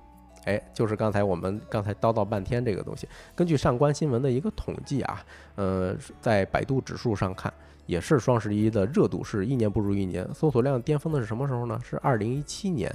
[0.45, 3.09] 哎，就是刚才我们刚才叨叨半天这个东西。
[3.35, 7.51] 根据上官新闻的一个统计啊，呃，在百度指数上看。
[7.90, 11.76] 也是双十一的热度是一年不如一年，搜索量巅峰的是什么时候呢？
[11.83, 12.88] 是二零一七年。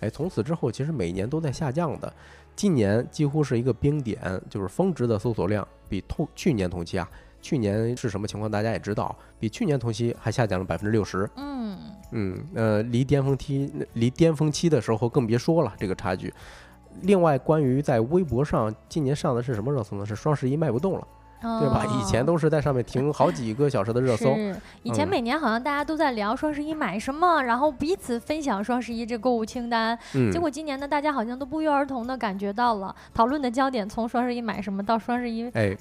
[0.00, 2.12] 哎，从此之后其实每年都在下降的，
[2.54, 7.08] 今年几乎是一个冰点，就是峰值的搜索量比同去年同期啊，
[7.40, 11.26] 去年是什么情况大家也知道，比去年同期还下降了百分之六十。
[11.36, 11.78] 嗯
[12.10, 16.30] 嗯，呃，离巅峰期离巅峰期的时候更别说了这个差距。
[17.00, 20.04] 另外，关于在微博上今年上的是什么热搜呢？
[20.04, 21.08] 是双十一卖不动了。
[21.42, 21.84] 对吧？
[21.86, 24.34] 以前都是在上面停好几个小时的热搜。
[24.34, 29.98] 是，以前每年好像大家都在聊双十一买什么，然后彼此分享双十一这购物清单。
[30.14, 30.30] 嗯。
[30.30, 35.76] 结果今年呢，大家好像都不约而同的感觉到了，讨论的焦点从双十一买什么到双十一，哎，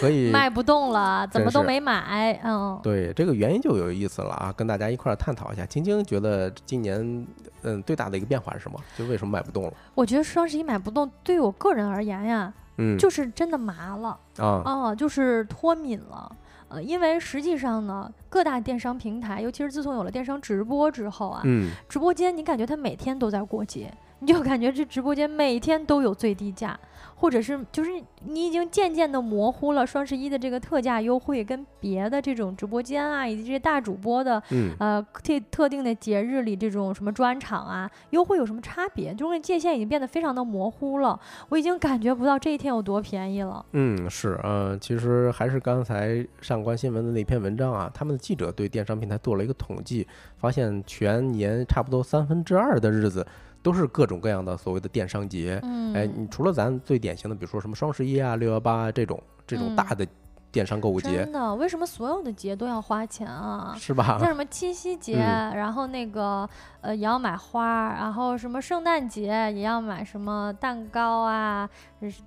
[0.00, 2.38] 可以卖不动了，怎么都没买。
[2.44, 2.78] 嗯。
[2.82, 5.64] 对，这个原因就有意思了啊，跟大家一块儿探讨一下。
[5.66, 7.26] 晶晶觉得今年，
[7.62, 8.78] 嗯，最大的一个变化是什么？
[8.96, 9.72] 就为什么买不动了？
[9.94, 12.52] 我觉得双十一买不动，对于我个人而言呀。
[12.78, 16.30] 嗯，就是真的麻了啊，哦，就是脱敏了，
[16.68, 26.78] 呃，因为实际上呢，各大电商平台，尤其是自从有了电商直播之后啊，嗯，直播间你感觉它每天都在过节，你就感觉这直播间每天都有最低价。
[27.20, 27.90] 或者是就是
[28.26, 34.40] 你已经渐渐的模糊了双十一的这个特价优惠跟别的这种直播间啊以及这些大主播的
[34.78, 39.12] 呃特特定的节日里这种什么专场啊优惠有什么差别？
[39.12, 43.66] 就是界限已经变得非常的模糊了，我已经感觉不到这一天有多便宜了。
[43.72, 53.26] 嗯，是，呃，其实还是刚才上官新闻的那篇文章啊，他们的记者对电商平台做了一个统计，发现全年差不多三分之二的日子。
[53.62, 55.60] 都是各种各样的所谓的电商节，
[55.94, 60.06] 哎，你除了咱最典型的，比如说什么双十一啊、六幺八这种这种大的。
[60.50, 61.54] 电商购物节真的？
[61.56, 63.74] 为什么所有的节都要花钱啊？
[63.78, 64.16] 是吧？
[64.18, 66.48] 像什么七夕节，然后那个
[66.80, 71.68] 呃也要买花，然后什么圣诞节也要买什么蛋糕啊，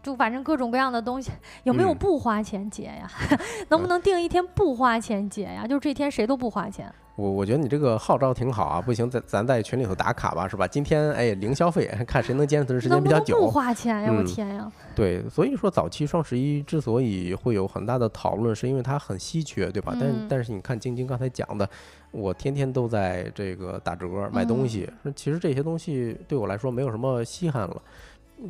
[0.04, 1.32] 就反正各种各样的东西。
[1.64, 3.10] 有没有不花钱节呀？
[3.70, 5.66] 能不能定一天不花钱节呀？
[5.66, 6.94] 就这天谁都不花钱。
[7.22, 10.68] 我我觉得你这个号召挺好啊，不行，咱咱在群里头打卡吧，是吧？
[10.68, 13.38] 今天哎零消费，看谁能坚持的时间比较久。
[13.38, 14.12] 不花钱呀？
[14.12, 14.72] 我天呀！
[14.96, 19.96] 对，所以说早期双十一之所以会有很大的讨论，是因为它很稀缺，对吧？
[20.00, 21.70] 但但是你看晶晶刚才讲的，
[22.10, 27.82] 我天天都在这个打折买东西，其实这些东西对我来说没有什么稀罕了。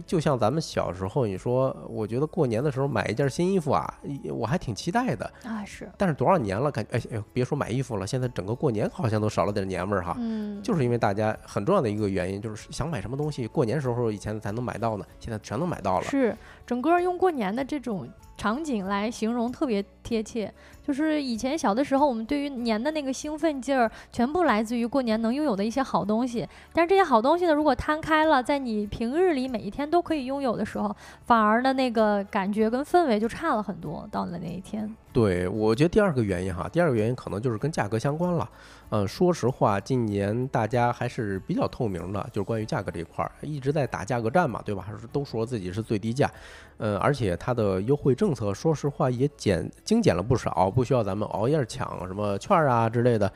[0.06, 3.94] 就像咱们小时候，你说，我觉得过年的时候买一件新衣服啊，
[4.34, 5.64] 我还挺期待的啊。
[5.66, 5.90] 是。
[5.98, 10.16] 但是多少年了，感觉哎，别说买衣服了，现在整个过年好像都少了点年味儿哈。
[10.20, 10.62] 嗯。
[10.62, 16.06] 就是因为大家很重要的一个原因，就是想买什么东西，过年时候以前才能买到呢，现在全都买到了。
[16.06, 18.08] 是，整个用过年的这种。
[18.38, 20.52] 场景来形容特别贴切，
[20.86, 26.48] 就是以前小的时候，我们对于年的那个兴奋劲儿，全部来自于过年能拥有的一些好东西。
[26.74, 34.08] 但是这些好东西呢，如果摊开了，在你平日里每一天都可以拥有的时候，反而呢那个感觉跟氛围就差了很多。
[34.12, 34.96] 到了那一天。
[35.14, 38.50] 对，我觉得第二个原因哈，第二个原因可能就是跟价格相关了。
[38.92, 44.88] 嗯，说实话，今年大家还是比较透明的，就是关于价格这一块儿，一直在打价格战嘛，对吧？
[45.12, 46.32] 都说自己是最低价，
[46.78, 53.32] 嗯，而且它的优惠政策，说实话也减精简了不少，不需要咱们熬夜抢什么券啊之类的。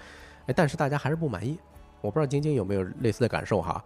[0.45, 1.57] 哎，但是大家还是不满意，
[1.99, 3.83] 我不知道晶晶有没有类似的感受哈。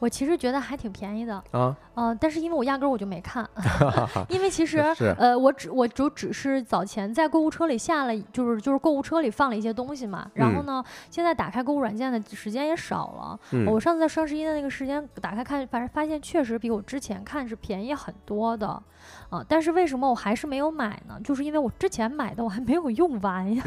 [0.00, 3.48] 我其实觉得还挺便宜的啊，嗯，但是因为我压根儿我就没看，
[4.28, 4.78] 因为其实
[5.16, 18.82] 呃，我只我就只是早前在购物车里下了，就是就是购物车里放了一些东西嘛，然后呢，现在打开购物软件的时间也少了，我上次在双十一的那个时间打开看，反正发现确实比我之前看是便宜很多的。
[19.30, 21.18] 啊，但是为什么我还是没有买呢？
[21.22, 23.64] 就是因为我之前买的我还没有用完呀，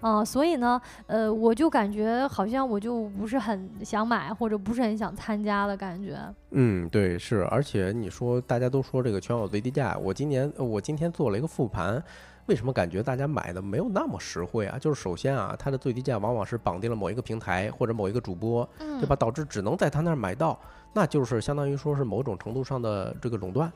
[0.00, 6.16] 啊，所以呢，呃，我就感觉好像我就不是很想买，或者不是很想参加的感觉。
[6.52, 12.00] 嗯，对，是，而且你说大家都说这个全网最低价，我今年我今天做了一个复盘，
[12.46, 14.78] 为什么感觉大家买的没有那么实惠啊？
[14.78, 19.16] 就是首先啊，它的最低价往往是绑定了某一个平台或者某一个主播，对吧？
[19.16, 20.56] 导致只能在他那儿买到，
[20.92, 23.72] 那就是相当于说是某种程度上的这个垄断。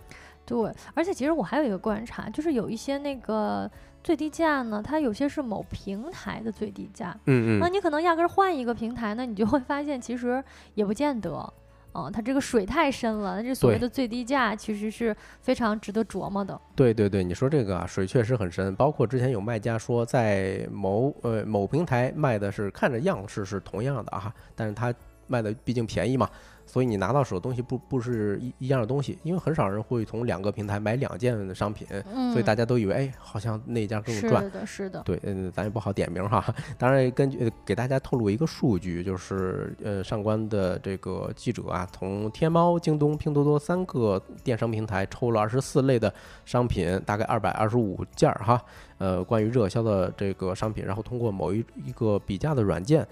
[0.47, 3.71] 对，而且其实我还有一个观察，就是有一些那个
[4.03, 7.17] 最低价呢，它有些是某平台的最低价。
[7.27, 7.61] 嗯嗯。
[7.61, 10.43] 那你可能压根儿换一个平台呢，你就会发现其实
[10.75, 11.53] 也不见得。
[11.93, 16.61] 哦，它这个水太深了，这所谓的最低价其实是非常值得琢磨的。
[16.75, 18.75] 对对对，你说这个啊，水确实很深。
[18.75, 24.93] 包括之前有卖家说，在某呃某平台卖的是看着样式是同样的啊，但是它
[25.29, 26.29] 卖的毕竟便宜嘛。
[26.75, 31.87] 所以你拿到手的东西不不是一一样的东西，因为很少人会从两个平台买两件商品，
[32.33, 34.43] 所以大家都以为哎，好像那家更赚。
[34.43, 35.01] 是的，是的。
[35.05, 36.53] 对，嗯，咱也不好点名哈。
[36.77, 46.13] 当然，根据给大家透露一个数据，就是呃，上官的这个记者啊，从天猫、京东、拼多多三个电商平台抽了二十四类的
[46.45, 48.61] 商品，大概二百二十五件儿哈。
[48.99, 53.07] 呃，关于热销的这个商品，然后通过某一一个比价的软件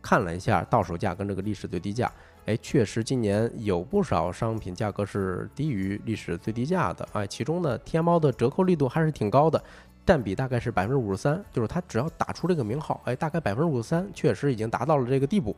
[0.00, 2.08] 看了一下到手价跟这个历史最低价。
[2.48, 7.06] 哎，确实，今年有不少商品价格是低于历史最低价的。
[7.12, 9.62] 哎，其中呢，天猫的折扣力度还是挺高的，
[10.06, 11.44] 占比大概是百分之五十三。
[11.52, 15.54] 就是它只要打出这个名号，哎，大概百分之五十三，确实已经达到了这个地步。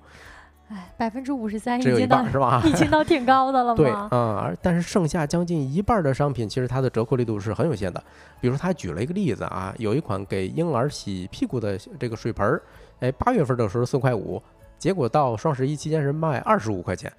[0.67, 2.61] 哎，百分之五十三，只有一半是吧？
[2.67, 8.03] 已经到挺高的了对，嗯，而但是剩下将近一半的商品，其实它的折扣力度是很有限的。
[8.41, 12.61] 比如他举了一个例子啊，有一款给婴儿洗屁股的这个水盆儿，
[12.99, 14.43] 哎，八月份的时候四块五，
[14.81, 17.13] 结果到双十一期间是卖二十五块钱。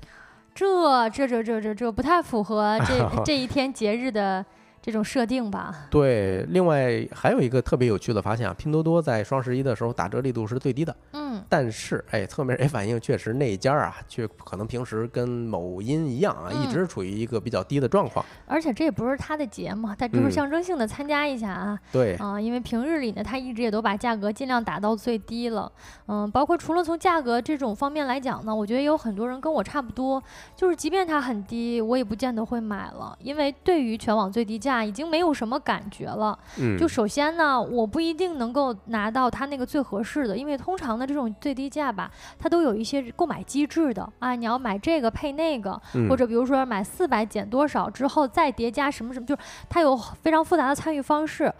[0.54, 4.46] 这这这这这这不太符合这 这一天节日的。
[4.82, 6.44] 这种设定吧，对。
[6.50, 10.96] 另外还有一个特别有趣的发现啊，拼多多在双十一的时候打折力度是最低的。
[11.14, 11.40] 嗯。
[11.48, 18.26] 但是，哎，侧面也反映确实那家啊，却可能平时跟某音一样啊，一直处于一个比较低的状况。
[18.48, 21.80] 而且这也不是他的节目，他就是象征性的参加一下啊。
[21.92, 22.16] 对。
[22.16, 25.72] 啊，因为平日里呢，他一直也都把价格尽量打到最低了。
[26.08, 30.22] 嗯，包括除了从价格这种方面来讲呢，我觉得有很多人跟我差不多，
[30.56, 34.71] 就是即便它很低，我也不见得会买了，因为对于全网最低价。
[34.72, 36.38] 价已经没有什么感觉了。
[36.60, 42.10] 嗯，就首先呢，我不一定能够拿到它那个最合适的，因为通常的这种最低价吧，
[42.40, 44.36] 它都有一些购买机制的啊。
[44.36, 51.54] 你要买这个配那个，或者比如说买四百减多少之后再叠加什么什么，就是它有非常复杂的参与方式。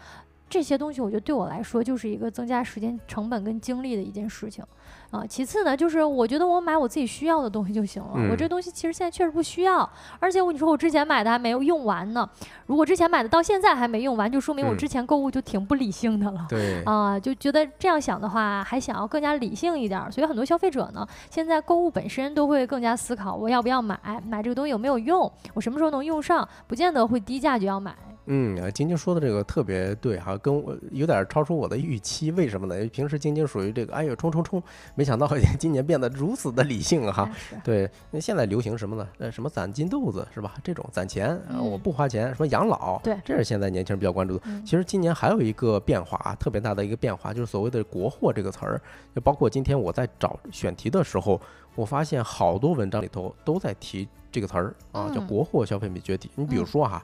[0.50, 4.64] 这些东西我觉得对我来说就是一个增加时间成本跟精力的一件事情。
[5.12, 8.12] 啊，其次呢，就是我觉得我买我自己需要的东西就行了。
[8.32, 9.88] 我这东西其实现在确实不需要，
[10.20, 12.28] 而且我你说我之前买的还没有用完呢。
[12.66, 16.46] 如果之前买的到现在还没用完，就说明我之前购物就挺不理性的了。
[16.48, 20.10] 对 啊，就觉得这样想的话，还想要更加理性一点。
[20.10, 27.94] 所以很多消费者呢，现在购物本身都会更加思考我要不要买，买这个东西有没有用，我什么时候能用上，不见得会低价就要买。
[28.34, 32.32] 嗯，晶晶说的这个特别对哈，跟我有点超出我的预期。
[32.32, 32.88] 为什么呢？
[32.88, 34.64] 平时晶晶属于这个，哎呦冲冲冲，
[34.96, 35.28] 没想到
[35.60, 37.30] 今年变得如此的理性哈。
[37.62, 39.06] 对，那现在流行什么呢？
[39.18, 40.54] 呃，什么攒金豆子是吧？
[40.64, 44.44] 这种攒钱啊，我不花钱，什么养老，对，这是现在年轻人比较关注的。
[44.66, 48.82] 其实今年还有一个变化啊，特别大的一个变化，就是所谓的“国货”这个词儿。
[49.14, 51.38] 就包括今天我在找选题的时候，
[51.76, 56.32] 我发现好多文章里头都在提这个词儿啊，叫“国货消费品崛起”。
[56.36, 57.04] 你比如说哈。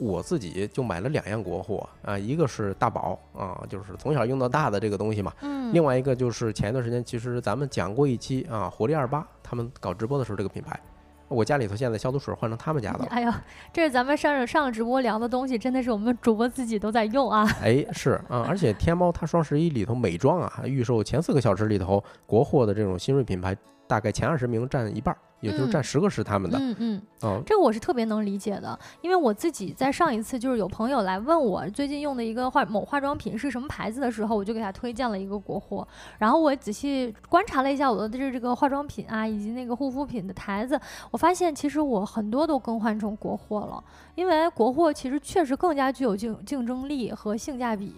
[0.00, 5.30] 我自己就买了两样国货啊，一个是大宝啊，就是从小用到大的这个东西嘛。
[5.42, 5.72] 嗯。
[5.74, 10.80] 另外一个就是前一段时间，其实咱们讲过一期啊，活力二八他们搞直播的时候这个品牌，
[11.28, 13.06] 我家里头现在消毒水换成他们家的了。
[13.10, 13.32] 哎呦，
[13.72, 17.46] 这是咱们上上直播聊的东西，真的是我们主播自己都在用啊。
[17.62, 23.54] 哎，是啊，而且天猫它双十一里头美妆啊，预售前四个小时里头，国货的这种新锐品牌，
[23.86, 25.14] 大概前二十名占一半。
[25.40, 35.86] 也就是占十个是他们的，嗯嗯，哦，这个我是特别能理解的，因为我自己在上一次就是有朋友来问我最近用的一个化某化妆品是什么牌子的时候，我就给他推荐了一个国货，
[36.18, 40.78] 然后我仔细观察了一下我的这这个化妆品啊以及那个护肤品的台子，
[41.10, 43.82] 我发现其实我很多都更换成国货了，
[44.20, 47.94] 因为国货其实确实更加具有竞竞争力和性价比，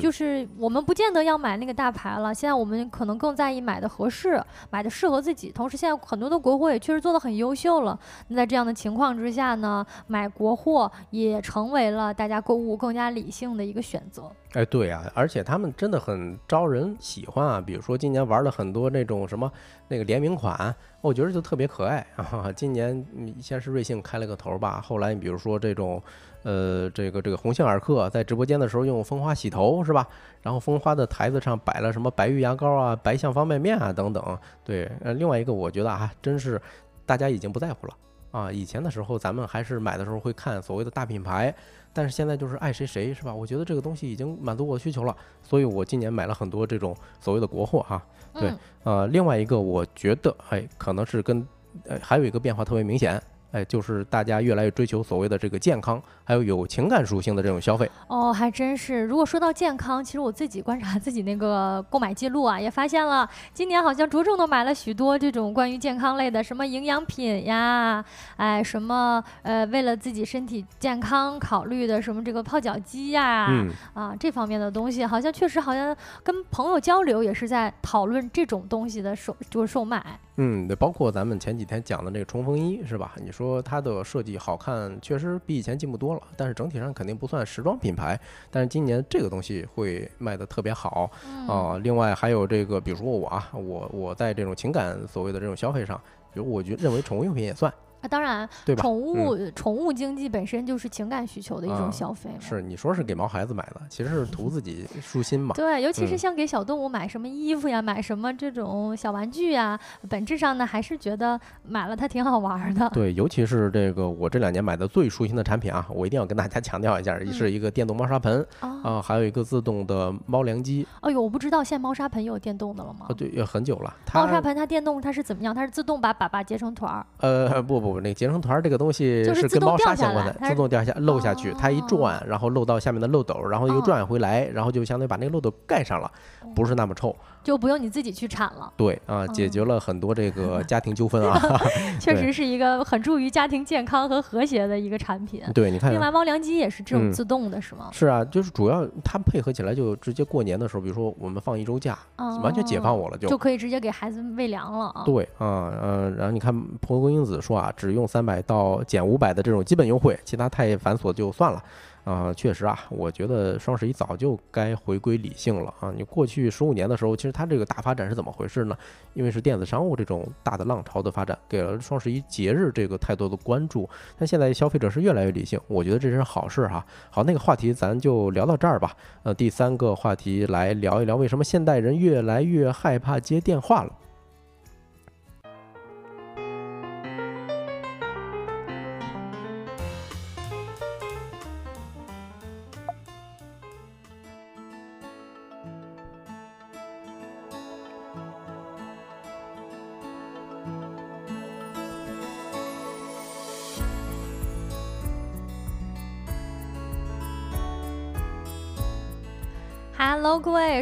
[0.00, 6.70] 就是我们不见得要买那个大牌了，现在我们可能更在意买的合适，买的适合自己，同时现在很多的国货。
[6.70, 7.98] 也确实做的很优秀了。
[8.28, 14.30] 那在这样的情况之下呢，买国货也成为了大家购物更加理性的一个选择。
[14.52, 17.60] 哎，对啊，而且他们真的很招人喜欢啊。
[17.60, 19.50] 比如说今年玩了很多那种什么
[19.86, 22.50] 那个联名款，我觉得就特别可爱 啊。
[22.50, 23.06] 今年
[23.40, 26.02] 先是瑞幸开了个头吧，后来你比如说这种，
[26.42, 30.08] 呃，这个这个鸿星尔克在直播间的时候用蜂花洗头是吧？
[30.42, 34.38] 然后蜂花的台子上摆了什么白玉牙膏啊、白象方便面啊等等。
[34.64, 36.60] 对，呃，另外一个我觉得啊，真是
[37.06, 37.94] 大家已经不在乎了
[38.32, 38.50] 啊。
[38.50, 41.54] 以前的时候咱们还是买的时候会看所谓的大品牌。
[41.92, 43.34] 但是现在就是爱谁谁是吧？
[43.34, 48.02] 我觉得这个东西已经满足我的需求了，所以我今年买了很多这种所谓的国货哈。
[48.34, 48.52] 对，
[48.84, 51.46] 呃，另外一个我觉得，哎，可能是跟，
[51.84, 53.20] 呃，还有一个变化特别明显。
[53.52, 57.90] 哎，就是大家越来越追求所谓的这个健康，还有有情感属性的这种消费。
[58.06, 59.02] 哦，还真是。
[59.02, 68.04] 如果说到健康，其实我自己观察自己那个购买记录啊，也发现了，今年好像着重的买了许多这种关于健康类的，什么营养品呀，
[68.36, 73.50] 哎，什么呃，为了自己身体健康考虑的什么这个泡脚机呀，
[73.94, 80.00] 啊，这方面的东西，好像确实好像跟朋友交流也是在讨论这种东西的售，就是售卖。
[80.42, 83.12] 嗯，对，包括咱们前几天讲的那个冲锋衣是吧？
[83.22, 88.18] 你说它的设计好看，确实比以前进步多了，但是整体上肯定不算时装品牌。
[88.50, 91.10] 但是今年这个东西会卖得特别好
[91.46, 91.78] 啊。
[91.82, 96.00] 另外还有这个，比如说我啊，我我在这种情感所谓的这种消费上，
[96.32, 97.70] 比如我觉认为宠物用品也算
[98.00, 98.82] 啊，当然，对吧？
[98.82, 102.36] 宠物宠物经济本身就是情感需求的一种啊消费嘛。
[102.40, 105.54] 是你说是给毛孩子买的，其实是图自己舒心嘛。
[105.58, 109.78] 对，尤其是嗯像给小动物买什么衣服呀，买什么这种小玩具呀，
[110.08, 112.88] 本质上呢还是觉得买了它挺好玩儿的。
[112.90, 120.86] 对，尤其是这个我这两年买的最舒心的产品啊，我一定要跟大家强调一下，嗯是一个电动猫砂盆啊，啊，还有一个自动的猫粮机。
[121.00, 123.14] 哎呦，我不知道现在猫砂盆有电动的了吗啊，？
[123.14, 123.94] 对，也很久了。
[124.14, 125.54] 猫砂盆它电动它是怎么样？
[125.54, 127.06] 它是自动把粑粑结成团儿。
[127.18, 136.10] 呃不不不，那个结成团儿这个东西是跟猫砂相关的，自动掉下漏下去，它一转，然后漏到下面的漏斗，然后又哦转回来，然后就相当于把那个漏斗盖上了，
[136.54, 137.14] 不是那么臭。
[137.42, 141.40] 就不用你自己去铲了，对啊，解决了很多这个 家庭纠纷啊。
[141.98, 145.42] 确实是一个很助于家庭健康和和谐的一个产品。
[145.54, 147.88] 对，你看另外，猫粮机也是这种嗯自动的，是吗？
[147.92, 151.98] 是啊，就是主要它配合起来，就直接过年的时候，比如说我们放一周假，
[152.42, 155.02] 完全解放我了，就哦就可以直接给孩子喂粮了啊。
[155.04, 161.62] 对啊，呃，然后你看蒲公英子说啊，只用三百到减五百的这种基本优惠，其他太繁琐就算了。
[162.02, 165.92] 啊、确实啊，我觉得双十一早就该回归理性了啊！
[165.94, 168.76] 你过去十五年的时候，其实它这个大发展是怎么回事呢？
[169.14, 173.88] 因为是电子商务这种大的浪潮的发展，给了双十一节日这个太多的关注。
[174.18, 176.84] 但现在消费者是越来越理性，我觉得这是好事哈。
[177.10, 178.96] 好，那个话题咱就聊到这儿吧。
[179.22, 183.92] 呃，第三个话题来聊一聊为什么现代人越来越害怕接电话了。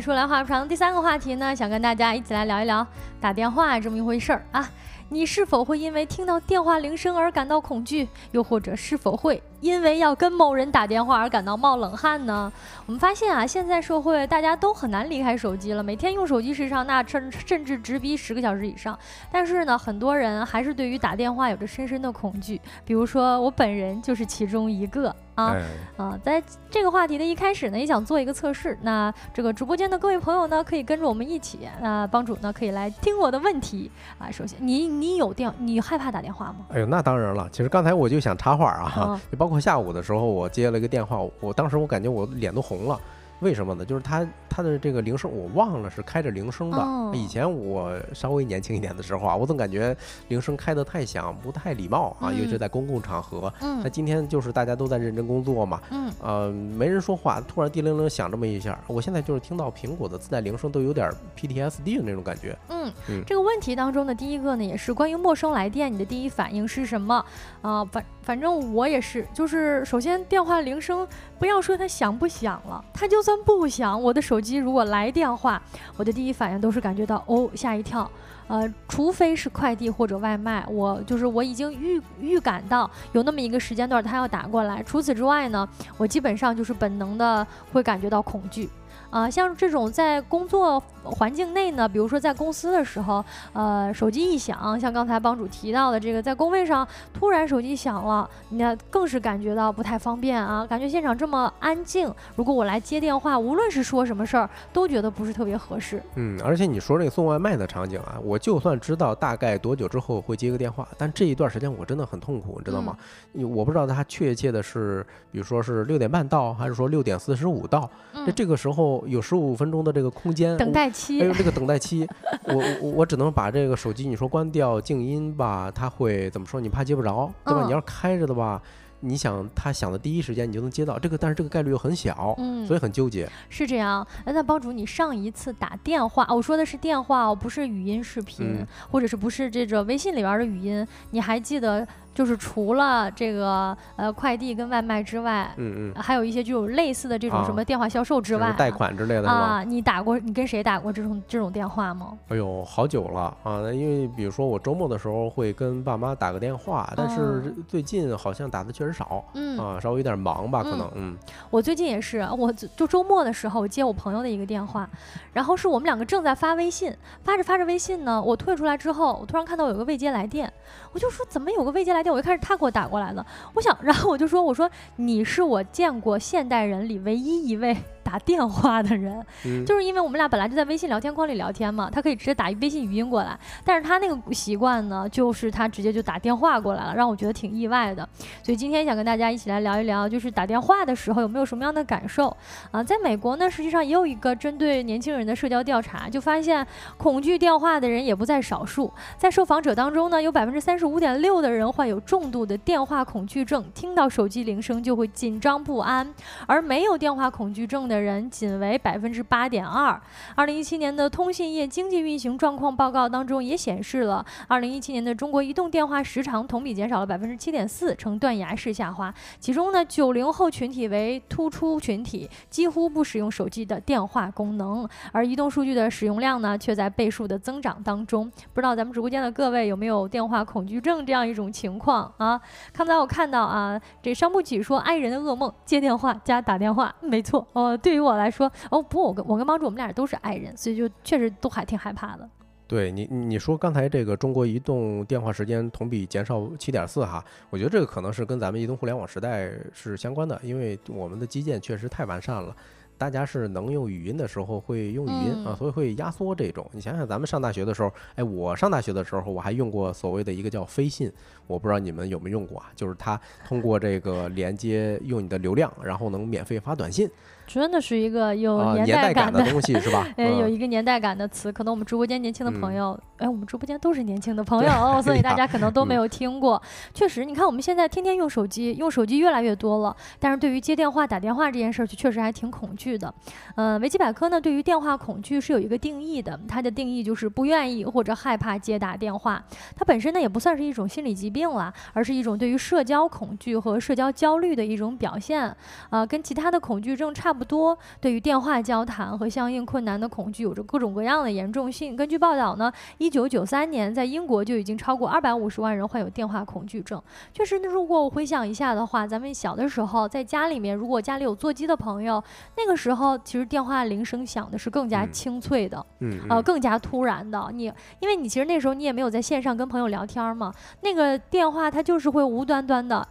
[0.01, 2.87] 说来话不长，第三个话题呢，想跟大家一起来聊一聊
[3.21, 4.69] 打电话这么一回事儿啊。
[5.11, 8.07] 你是否会因为听到电话铃声而感到恐惧？
[8.33, 12.53] 又或者是否会因为要跟某人打电话而感到冒冷汗呢？
[12.85, 18.97] 我们发现啊，现在社会大家都很难离开手机了，每天用手机时长那甚甚至直逼十个小时以上。
[19.33, 25.53] 但是呢，很多人还是对于打电话有着深深的恐惧，比如说我本人就是其中一个啊。
[25.53, 25.65] 哎，
[25.97, 28.77] 啊，在这个话题的一开始呢，也想做一个测试。
[28.83, 34.31] 那这个直播间的各位朋友呢，可以跟着我们一起，那帮主呢可以来听我的问题啊。
[34.31, 36.67] 首先，你你有电，你害怕打电话吗？
[36.71, 37.49] 哎呦，那当然了。
[37.53, 42.99] 其实刚才我就想插话啊，嗯就包括下午的时候，我接了一个电话，我当时我感觉我脸都红了。
[43.41, 43.85] 为什么呢？
[43.85, 46.79] 就是它它的这个铃声，我忘了是开着铃声的。
[46.79, 49.97] 哦以前我稍微年轻一点的时候啊，我总感觉
[50.29, 53.51] 铃声开得太响，不太礼貌啊，尤其在公共场合。
[53.61, 62.57] 那嗯今天就是大家都在认真工作嘛，嗯，呃，没人说话，突然叮铃铃响这么一下，我现在就是听到苹果的自带铃声都有点 PTSD 的那种感觉。
[62.69, 67.25] 嗯嗯，这个问题当中的第一个呢，也是关于陌生来电，你的第一反应是什么？
[67.63, 71.09] 啊、反反正我也是，就是首先电话铃声，
[71.39, 75.63] 不要说它响不响了，它就算不响，我的手机如果来电话，
[75.97, 78.07] 我的第一反应都是感觉到哦吓一跳。
[78.49, 84.83] 呃，除非是快递或者外卖，我就是我已经预预感到有那么一个时间段他要打过来。
[84.83, 85.67] 除此之外呢，
[85.97, 88.69] 我基本上就是本能的会感觉到恐惧。
[89.11, 106.03] 啊、像这种在工作环境内呢，比如说在公司的时候，呃，手机一响，像刚才帮主提到的这个，在工位上突然手机响了，那更是感觉到不太方便啊，感觉现场这么安静，如果我来接电话，无论是说什么事儿，都觉得不是特别合适。
[106.15, 112.97] 嗯，而且你说这个送外卖的场景啊，我就算知道大概多久之后会接个电话，但这一段时间我真的很痛苦，你知道吗？
[113.33, 122.07] 我不知道他确切的是，比如说是六点半到，还是说六点四十五到，嗯那、这个时候有十五分钟的这个空间，等待期，还有这个等待期，
[122.45, 126.61] 我我我只能把这个手机你说关掉静音吧，它会怎么说？
[126.61, 127.63] 你怕接不着，对吧？
[127.63, 128.61] 嗯你要是开着的吧，
[129.01, 133.31] 你想他想的第一时间你就能接到这个，但是这个概率又很小，嗯，所以很纠结。
[133.49, 134.05] 是这样。
[134.25, 140.87] 呃那帮主，你上一次打电话，哦我说的是电话哦，不是语音视频，嗯或者是不是这个微信里边的语音？
[141.11, 141.87] 你还记得，
[142.19, 149.31] 就是除了这个呃快递跟外卖之外，嗯嗯，还有一些就有类似的这种啊什么电话销售之外、就是贷款之类的？
[149.31, 152.19] 啊，你打过，你跟谁打过这种这种电话吗？
[152.27, 153.63] 哎呦，好久了啊！
[153.63, 161.17] 那因为比如说我周末的时候会跟爸妈打个电话，但是最近好像打的确实少嗯，啊，稍微有点忙吧，可能嗯
[161.51, 164.91] 我最近也是，我就就周末的时候，我接我朋友的一个电话，
[165.35, 166.93] 然后是我们两个正在发微信，
[167.23, 170.53] 发着发着微信呢，我退出来之后，我突然看到有个未接来电，
[170.93, 172.08] 我就说怎么有个未接来电？
[172.11, 177.77] 我一开始他给我打过来的，我想，然后我就说我说你是我见过现代人里唯一一位
[178.09, 179.23] 打电话的人，
[179.67, 188.09] 就是因为我们俩本来就在微信聊天框里聊天嘛，他可以直接打一微信语音过来，但是他那个习惯呢，就是他直接就打电话过来了，让我觉得挺意外的。
[188.43, 192.35] 所以今天想跟大家一起来聊一聊，就是打电话的时候有没有什么样的感受
[192.71, 192.83] 啊？
[192.83, 206.09] 在美国呢，实际上也有一个针对年轻人的社交调查，就发现恐惧电话的人也不在少数，在受访者当中呢，有百分之三十五点六的人患有重度的电话恐惧症，听到手机铃声就会紧张不安，
[206.47, 210.01] 而没有电话恐惧症的人仅为百分之八点二。
[210.35, 219.13] 二零一七年的通信业经济运行状况报告当中也显示了，二零一七年的中国移动电话时长同比减少了百分之七点四，呈断崖式下滑。
[219.39, 228.31] 其中呢，九零后群体为突出群体，几乎不使用手机的电话功能，而移动数据的使用量呢，却在倍数的增长当中。
[228.53, 232.41] 不知道咱们直播间的各位有没有电话恐惧症这样一种情况啊？
[232.73, 237.77] 刚才我看到啊，这伤不起说爱人的噩梦，接电话加打电话，没错哦。
[237.77, 242.29] 对于我来说，哦不，我跟我跟帮主我们俩都是爱人，所以就确实都还挺害怕的。
[242.67, 252.55] 对你，你说刚才这个中国移动电话时间同比减少七点四哈，我觉得这个可能是跟咱们移动互联网时代是相关的，因为我们的基建确实太完善了。
[252.99, 256.69] 大家是能用语音的时候会用语音啊，所以会压缩这种。
[256.73, 261.11] 你想想，咱们上大学的时候，哎，我上大学的时候我还用过所谓的一个叫飞信，
[261.47, 262.67] 我不知道你们有没有用过啊？
[262.75, 267.09] 就是它通过这个连接用你的流量，然后能免费发短信。
[267.49, 270.07] 真的是一个有年代感的东西，是吧？
[270.19, 276.61] 哎，有一个年代感的词，可能我们直播间年轻的朋友，哎，我们直播间都是年轻的朋友， 所以大家可能都没有听过。
[276.93, 283.13] 确实，你看我们现在天天用手机，用手机越来越多了，但是对于接电话、打电话这件事儿，就确实还挺恐惧的。
[283.55, 289.43] 呃，维基百科呢，对于电话恐惧是有一个定义的，它的定义就是不愿意或者害怕接打电话。
[289.75, 295.57] 它本身呢，也不算是一种心理疾病了，而是一种对于社交恐惧和社交焦虑的一种表现。
[295.89, 297.38] 啊，跟其他的恐惧症差不。
[297.39, 301.95] 不多，对于电话交谈和相应困难的恐惧有着各种各样的严重性。
[301.95, 307.01] 根据报道呢，一九九三年在英国就已经超过二百五十万人患有电话恐惧症。
[307.33, 312.23] 确实，那如果我回想一下的话，咱们小的时候在家里面，如果家里有座机的朋友，
[312.57, 317.49] 那个时候其实电话铃声响的是更加清脆的，嗯，呃，更加突然的。
[317.53, 323.07] 你因为你其实那时候你也没有在线上跟朋友聊天嘛，那个电话它就是会无端端的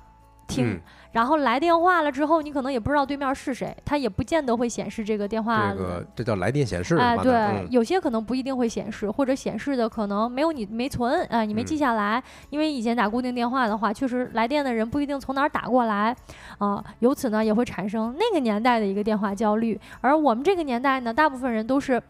[0.47, 0.79] 听。
[1.13, 5.71] 然后来电话了之后，你可能也不知道对面是谁，他也不见得会显示这个电话。
[5.71, 6.95] 这个这叫来电显示。
[6.97, 12.21] 哎，对，有些可能不一定会显示，或者显示的可能没有你没存，啊，你没记下来。
[12.51, 16.15] 因为以前打固定电话的话，确实来电的人不一定从哪儿打过来，
[16.59, 19.79] 啊，由此呢也会产生那个年代的一个电话焦虑。
[20.01, 22.01] 而我们这个年代呢，大部分人都是。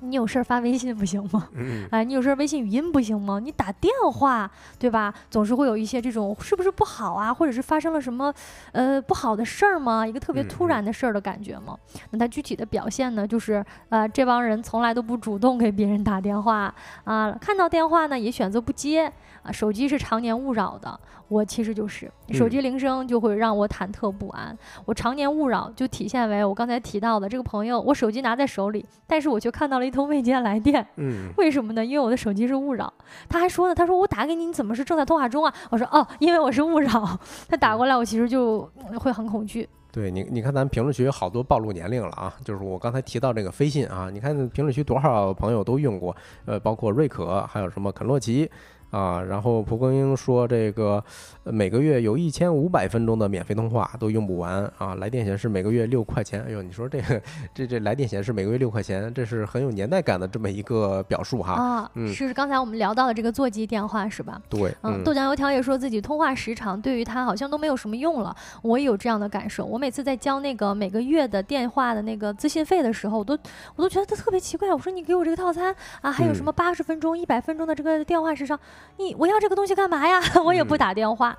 [0.00, 1.48] 你有事儿发微信不行吗？
[1.90, 3.38] 哎，你有事儿微信语音不行吗？
[3.38, 5.12] 你打电话，对吧？
[5.30, 8.32] 总是会有一些这种是不是不好啊，或者是发生了什么
[8.72, 10.06] 呃不好的事儿吗？
[10.06, 11.76] 一个特别突然的事儿的感觉吗？
[12.10, 16.72] 那他具体的表现呢，就是呃这帮人从来都不主动给别人打电话
[17.04, 20.98] 啊，看到电话呢也选择不接啊，手机是常年勿扰的。
[21.28, 24.56] 我其实就是手机铃声就会让我忐忑不安。
[24.86, 30.86] 我常年勿扰就体现为我刚才提到的这个朋友，我手机拿在手里，但是我却看到了一通未接来电。
[30.96, 31.84] 嗯， 为什么呢？
[31.84, 32.90] 因为我的手机是勿扰。
[33.28, 35.52] 他还说呢，他说我打给你，你怎么是正在通话中啊？
[35.68, 37.18] 我说哦，因为我是勿扰。
[37.46, 38.60] 他打过来，我其实就
[38.98, 39.68] 会很恐惧。
[39.90, 42.32] 对你，你看咱评论区有好多暴露年龄了啊！
[42.44, 48.50] 就是我刚才提到这个飞信啊，你看评论区多少朋友都用过，呃，包括瑞可，还有什么肯洛奇。
[48.90, 51.02] 啊，然后蒲公英说这个
[51.44, 54.94] 每个月有一千五百分钟的免费通话都用不完啊！
[54.94, 57.20] 来电显示每个月六块钱，哎呦，你说这个
[57.54, 61.52] 这这来电显示每个月六块钱，这是很有年代感的这么一个表述哈。
[61.52, 64.40] 啊，是刚才我们聊到的这个座机电话是吧？
[64.48, 69.64] 对，嗯，豆浆油条也说自己通话时长对于他好像都没有什么用了，我也有这样的感受。
[69.64, 73.38] 我每次在交那个每个月的电话的那个资信费的时候，我都
[73.76, 74.72] 我都觉得他特别奇怪。
[74.72, 78.58] 我说你给我这个套餐啊，还有什么八十分钟、一百分钟的这个电话时长？
[78.96, 80.20] 你我要这个东西干嘛呀？
[80.44, 81.36] 我也不打电话。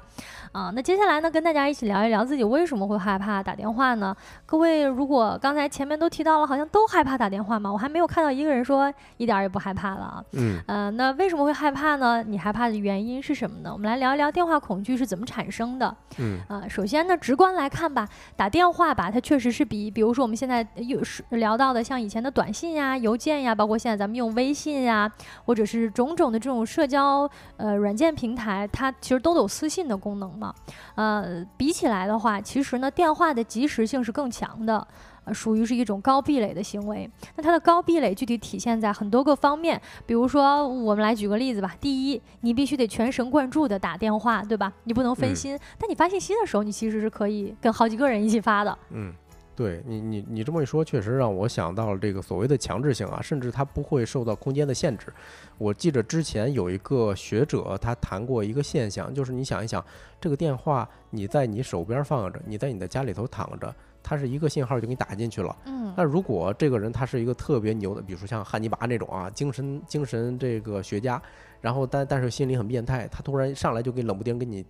[0.52, 4.16] 啊，那接下来呢，跟大家一起聊一聊自己为什么会害怕打电话呢？
[4.46, 10.24] 各位，如果刚才前面都提到了，好像都害怕打电话嘛，我还没有看到一个人说一点也不害怕了啊。
[10.34, 12.24] 嗯，呃，那为什么会害怕呢？
[12.24, 13.70] 你害怕的原因是什么呢？
[13.72, 15.96] 我们来聊一聊电话恐惧是怎么产生的。
[16.18, 25.12] 嗯，啊，首先呢，直观来看吧，打电话吧，它确实是比，比如说我们现在有是聊到的，像以前的短信呀、邮件呀，包括现在咱们用微信呀，
[25.46, 30.54] 或者是种种的这种社交呃软件平台，它其实都有私信的功能嘛。
[30.96, 34.88] 呃，比起来的话，其实呢，电话的及时性是更强的，
[35.26, 37.10] 呃，属于是一种高壁垒的行为。
[37.36, 41.76] 那它的高壁垒具体体现在很多个方面，比如说，我们来举个例子吧。
[41.82, 44.72] 第一，你必须得全神贯注的打电话，对吧？
[44.86, 45.60] 你不能分心。
[45.78, 48.78] 但你发信息的时候，你其实是可以跟好几个人一起发的。
[48.92, 49.14] 嗯。
[49.60, 55.12] 对你，你你这么一说，确实让我想到了这个所谓的强制性啊，甚至它不会受到空间的限制。
[55.58, 59.86] 我记着之前有一个学者他谈过一个现象，就是你想一想，
[60.22, 65.54] 这个电话你在你手边放着，你在你的家里头躺着，它是一个信号就给你打进去了。
[65.66, 71.22] 嗯，那如果这个人他是一个特别牛的，比如说像汉尼拔那种啊，精神精神这个学家，
[71.60, 74.66] 然后但但是心里很变态，他突然上来就给冷不丁给你。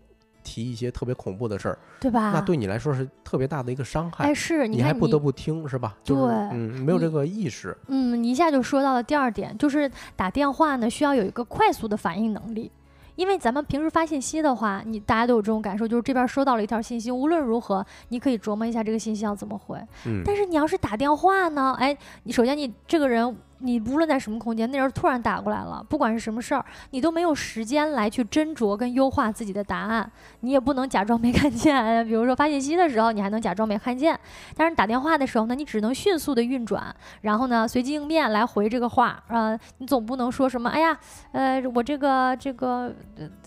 [0.50, 2.32] 提一些特别恐怖的事儿，对吧？
[2.34, 4.26] 那对你来说是特别大的一个伤害。
[4.26, 5.95] 哎，是，你还不得不听，是吧？
[6.04, 7.78] 对，嗯，没有这个意识。
[7.88, 12.72] 嗯，你一下就说到了第二点，就是打电话呢需要有一个快速的反应能力，
[13.16, 19.78] 因为咱们平时发信息的话，你大家都有这种感受，就是这边收到了一条信息，无论如何你可以琢磨一下这个信息要怎么回。
[20.08, 23.38] 嗯，但是你要是打电话呢，哎，你首先你这个人。
[23.60, 32.05] 你无论在什么空间，那人突然打过来了，不管是什么事儿，你都没有时间来去斟酌跟优化自己的答案，你也不能假装没看见。
[32.07, 34.18] 比如说发信息的时候，你还能假装没看见，
[34.55, 40.97] 但是打电话的时候呢，你只能迅速的运转，然后呢随机应变来回这个话啊，你总不能说什么，哎呀，
[41.34, 42.93] 呃，我这个这个，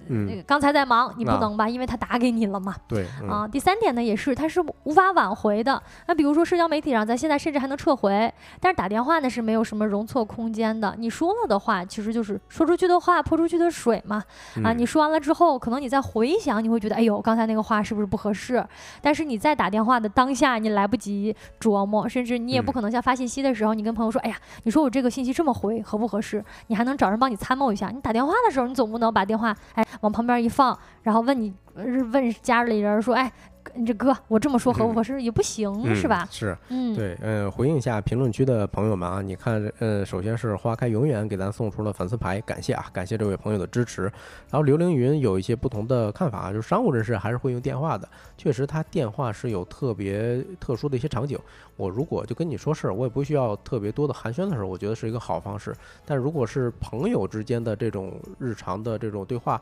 [0.09, 1.67] 嗯，刚才在忙，你不能吧？
[1.67, 2.77] 因为他打给你了嘛。
[2.87, 3.07] 对。
[3.27, 5.83] 啊，第三点呢，也是它是无法挽回的。
[6.07, 10.02] 那比如说社交媒体上，咱现在甚至还能撤回，但是打电话呢是没有什么容。
[10.07, 14.23] 错空间的，你说了的话，其实就是说出去的话泼出去的水嘛。
[14.63, 18.65] 啊，你说完了之后，可能你再回想，你会觉得，哎呦，刚才那个话是不是不合适？
[19.01, 26.45] 但是你在打电话的当下，你来不及琢磨，甚至你也不可能像发信息的时候，你跟朋友说，哎呀，你说我这个信息这么回合不合适？
[26.67, 27.89] 你还能找人帮你参谋一下。
[27.89, 33.33] 你打电话的时候，你总不能把电话哎往旁边一放，然后问你问家里人说，哎。
[33.75, 36.29] 你这哥，我这么说合不合适也不行，是吧？
[36.31, 44.03] 是，嗯，对，嗯，回应一下评论区的朋友们啊，你看，呃，首先是花开永远给咱送出了粉丝牌，感谢啊，感谢这位朋友的支持。
[44.03, 51.39] 然后刘凌云有一些不同的看法，就是商务人士还是会用电话的，确实他电话是有特别特殊的一些场景。
[51.77, 55.75] 我如果就跟你说事儿，我也不需要特别多的寒暄的时候，我觉得是一个好方式。
[56.05, 59.61] 但如果是朋友之间的这种日常的这种对话。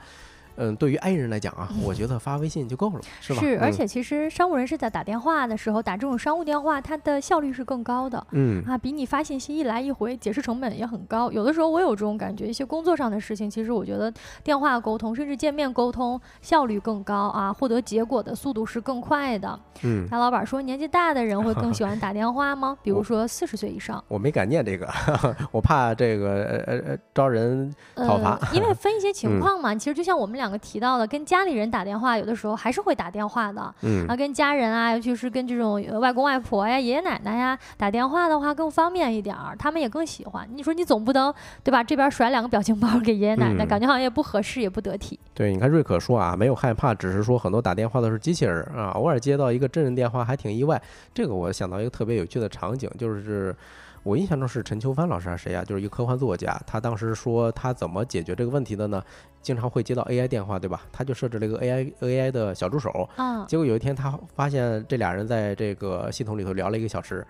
[0.61, 3.41] 嗯，对于 I 人来讲啊，我觉得发微信就够了，是吧？
[3.41, 8.25] 是，而且其实商务人士在打电话的时候打这种商务电话，它的效率是更高的。
[8.33, 11.33] 嗯啊，比你发信息一来一回，解释成本也很高。
[11.33, 14.13] 有的时候我有这种感觉，一些工作上的事情，其实我觉得
[14.45, 19.59] 电话沟通甚至见面沟通效率更高啊，获得结果的速度是更快的。
[19.83, 22.77] 嗯，大老板说，年纪大的人会更喜欢打电话吗？
[22.83, 24.03] 比如说四十岁以上。
[24.09, 24.87] 我没敢念这个，
[25.51, 28.39] 我怕这个呃呃呃招人讨伐。
[28.53, 33.75] 因为分一些 情况嘛，其实就像我们两个提到的，跟家里人打电话，有的时候还是会打电话的。
[33.83, 40.49] 嗯，啊，跟家人啊，尤其是跟这种外公外婆呀、爷爷奶奶呀打电话的话，更方便一点儿，他们也更喜欢。
[40.53, 41.33] 你说你总不能
[41.63, 41.83] 对吧？
[41.83, 45.19] 这边甩两个表情包给爷爷奶奶，感觉好像也不合适，也不得体。
[45.35, 50.81] 对，你看瑞可说啊，没有害怕，只是说很多打电话的是机器人啊，偶尔接到一个真人电话还挺意外。
[51.15, 53.55] 这个我想到一个特别有趣的场景，就是
[54.03, 55.63] 我印象中是陈秋帆老师还是谁啊？
[55.63, 59.03] 就是一个科幻作家，他当时说他怎么解决这个问题的呢？
[59.43, 60.83] 经常会接到 AI 电话，对吧？
[60.93, 63.09] 他就设置了一个 AI AI 的小助手。
[63.17, 63.45] 嗯。
[63.49, 67.27] 结果有一天，他发现这俩人在这个系统里头聊了一个小时，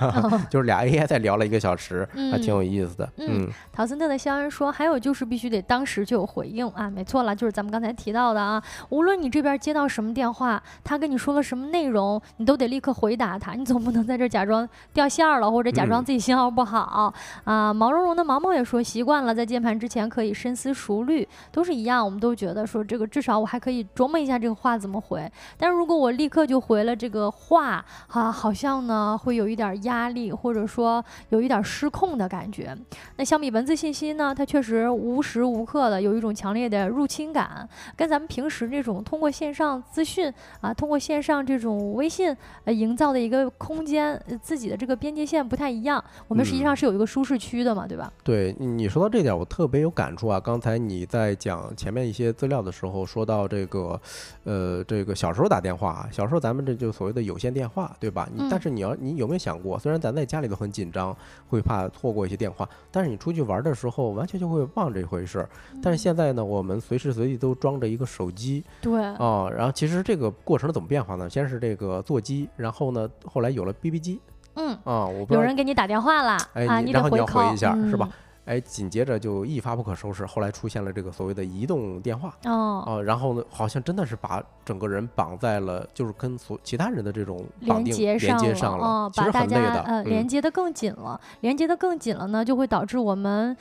[0.50, 3.08] 就是俩 AI 在聊了一个小时，还挺有意思的。
[3.18, 3.48] 嗯。
[3.72, 13.52] 陶森特的肖恩说：“还有就是必须得当时就有回应啊，没错了，就是咱们刚才提到的啊，无论你这边接到什么电话，他跟你说了什么内容，你都得立刻回答他。
[13.52, 17.12] 你总不能在这假装掉线了，或者假装自己信号不好
[17.44, 25.30] 啊。”毛茸茸的毛毛也说：“习惯了，在键盘之前可以深思熟虑。”都是一样，我们都觉得说这个至少我还可以琢磨一下这个话怎么回。
[25.56, 32.76] 但是如果我立刻就回了这个话，哈，好像呢会有一点压力，或者说有一点失控的感觉。
[33.16, 42.34] 那相比文字信息呢，它确实无时无刻的有一种强烈的入侵感，跟咱们平时这种通过线上资讯啊，通过线上这种微信
[42.64, 46.02] 呃营造的一个空间，自己的这个边界线不太一样。
[46.28, 48.12] 我们实际上是有一个舒适区的嘛，对吧？
[48.22, 50.38] 对你说到这点，我特别有感触啊。
[50.38, 51.36] 刚才你在。
[51.40, 54.00] 讲前面一些资料的时候，说到这个，
[54.44, 58.28] 呃，这个小时候打电话，小时候咱们这就所谓的有线电话，对吧？
[58.32, 61.16] 你但是你要你有没有想过，虽然咱在家里都很紧张，
[61.48, 65.48] 会怕错过一些电话，但是你出去玩的时候，完全就会忘这回事儿。
[65.82, 71.28] 但是现在呢，我们随时随地都装着一个手机，对，啊，然后其实这个过程怎么变化呢？
[71.30, 74.20] 先是这个座机，然后呢，后来有了 BB 机，
[74.54, 78.08] 嗯，啊，我有人给你打电话了，哎，然后你要回一下，是吧？
[78.46, 93.56] 哎，紧接着就一发不可收拾，后来出现了这个所谓的移动电话哦，呃，然后呢，好像真的是把整个人绑在了，就是跟所其他人的这种连接上了，哦，其实很累的呃连接的更紧了，连接的更紧了呢，就会导致我们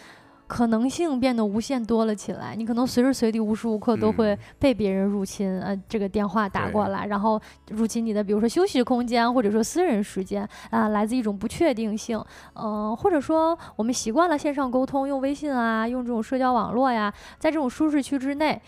[0.49, 2.55] 可能性变得无限多了起来。
[2.55, 7.39] 你可能随时随地、无时无刻都会被别人入侵，呃，这个电话打过来，然后
[7.69, 12.19] 入侵你的，比如说休息空间或者说私人时间啊，来自一种不确定性，
[12.55, 18.59] 嗯，或者说我们习惯了线上沟通，用微信啊，用这种社交网络呀，在这种舒适区之内。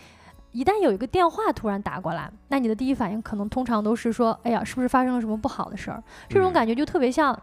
[0.52, 7.36] 一旦有一个电话突然打过来，那你的第一反应可能通常都是说：“哎呀，是不是发生了什么不好的事儿？”这种感觉就特别像。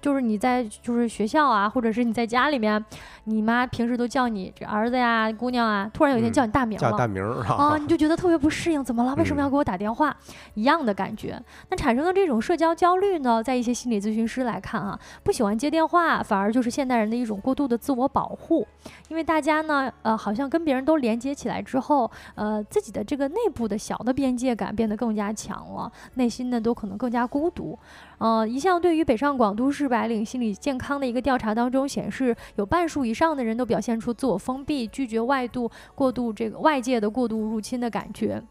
[0.00, 2.82] 就是你在就是学校啊，或者是你在家里面，
[3.24, 9.14] 你妈平时都叫你这儿子呀、姑娘啊，突然有一天叫你大名了，叫大名啊， 你就觉得特别不适应，怎么了？
[9.16, 10.16] 为什么要给我打电话？
[10.54, 11.40] 一样的感觉。
[11.70, 18.66] 那产生的这种社交焦虑呢，在一些心理咨询师来看啊，不喜欢接电话，反而就是现代人的一种过度的自我保护，
[19.08, 27.78] 因为大家呢，呃，好像跟别人都连接起来之后，呃，自己的这个内部的小的边界感变得更加强了，内心呢都可能更加孤独。
[28.18, 38.42] 呃，一项对于北上广都市白领心理健康的一个调查当中显示，有半数以上的人都表现出自我封闭、拒绝外度、过度这个外界的过度入侵的感觉。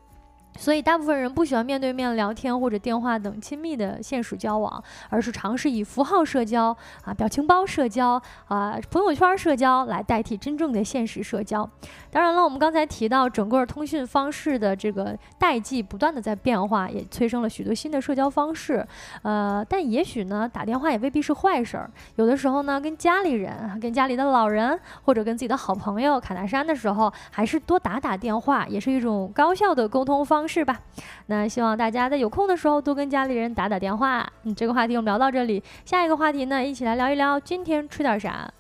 [0.58, 11.70] 所以，大部分人不喜欢面对面聊天或者电话等亲密的现实交往，而是尝试以符号社交啊、表情包社交啊、朋友圈社交来代替真正的现实社交。
[12.10, 18.86] 当然了，我们刚才提到整个通讯方式的这个代际不断的在变化，也催生了许多新的社交方式。
[19.24, 21.92] 呃，但也许呢，打电话也未必是坏事儿。
[22.16, 30.45] 有的时候呢，跟家里人、跟家里的老人或者跟自己的好朋友侃大山的时候，还是多打打电话，也是一种高效的沟通方式。
[30.48, 30.80] 是吧？
[31.28, 34.28] 那希望大家在有空的时候多跟家里人打打电话。
[34.44, 38.52] 嗯，这个话题我们聊到这里，下一个话题呢，一起来聊一聊今天吃点啥。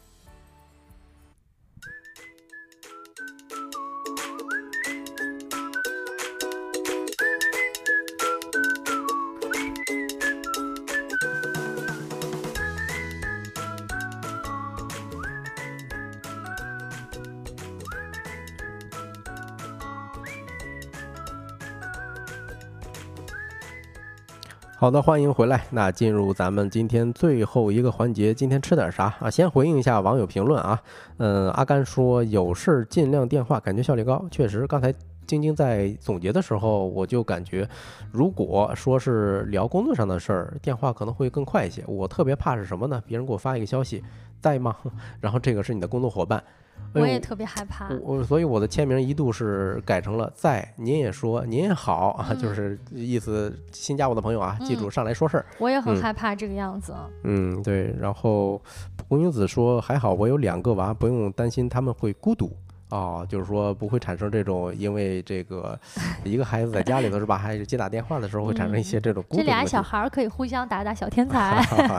[24.86, 25.65] 好的，欢迎回来。
[25.71, 29.31] 那进入咱们今天最后一个环节，今天吃点啥啊？
[29.31, 30.79] 先回应一下网友评论啊。
[31.17, 34.23] 嗯，阿甘说有事尽量电话，感觉效率高。
[34.29, 34.93] 确实，刚才
[35.25, 37.67] 晶晶在总结的时候，我就感觉，
[38.11, 41.83] 如果说是聊工作上的事儿，电话可能会更快一些。
[41.88, 43.01] 我特别怕是什么呢？
[43.07, 44.03] 别人给我发一个消息，
[44.39, 44.75] 在吗？
[45.19, 46.43] 然后这个是你的工作伙伴。
[46.93, 55.45] 我也特别害怕，我所以我的签名一度是改成了在，您也说您也好啊，就是意思新加我的朋友啊，记住上来说事儿。
[55.59, 56.95] 我也很害怕这个样子。
[57.23, 57.93] 嗯，对。
[57.99, 58.61] 然后
[58.95, 62.49] 蒲公英子说还好，我有两个娃，不用担心他们会孤独。
[62.89, 65.77] 哦，就是说不会产生这种，因为这个
[66.23, 67.36] 一个孩子在家里头是吧？
[67.36, 69.23] 还是接打电话的时候会产生一些这种。
[69.31, 71.39] 这俩小孩可以互相打打小天才。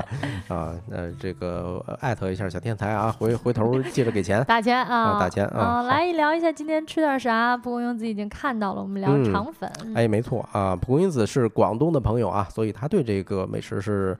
[0.49, 4.43] 啊，那这个艾特一下小天才啊，回回头记着给钱。
[4.47, 5.19] 打钱啊！
[5.19, 5.83] 打钱啊！
[5.83, 7.57] 来聊一下今天吃点啥？
[7.57, 9.71] 蒲公英子已经看到了，我们聊肠粉。
[9.95, 14.17] 哎，没错啊，蒲公英子是广东的朋友啊，所以他对这个美食是。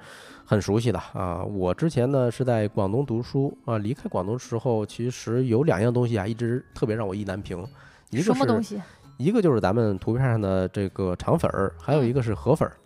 [0.47, 7.59] 很熟悉的啊，我之前呢是在广东读书啊，离开广东时候，其实有两样东西啊，一直特别让我意难平。
[8.11, 8.81] 一个什么东西？
[9.19, 12.77] 一个就是咱们图片上的这个肠粉儿，还有一个是河粉儿。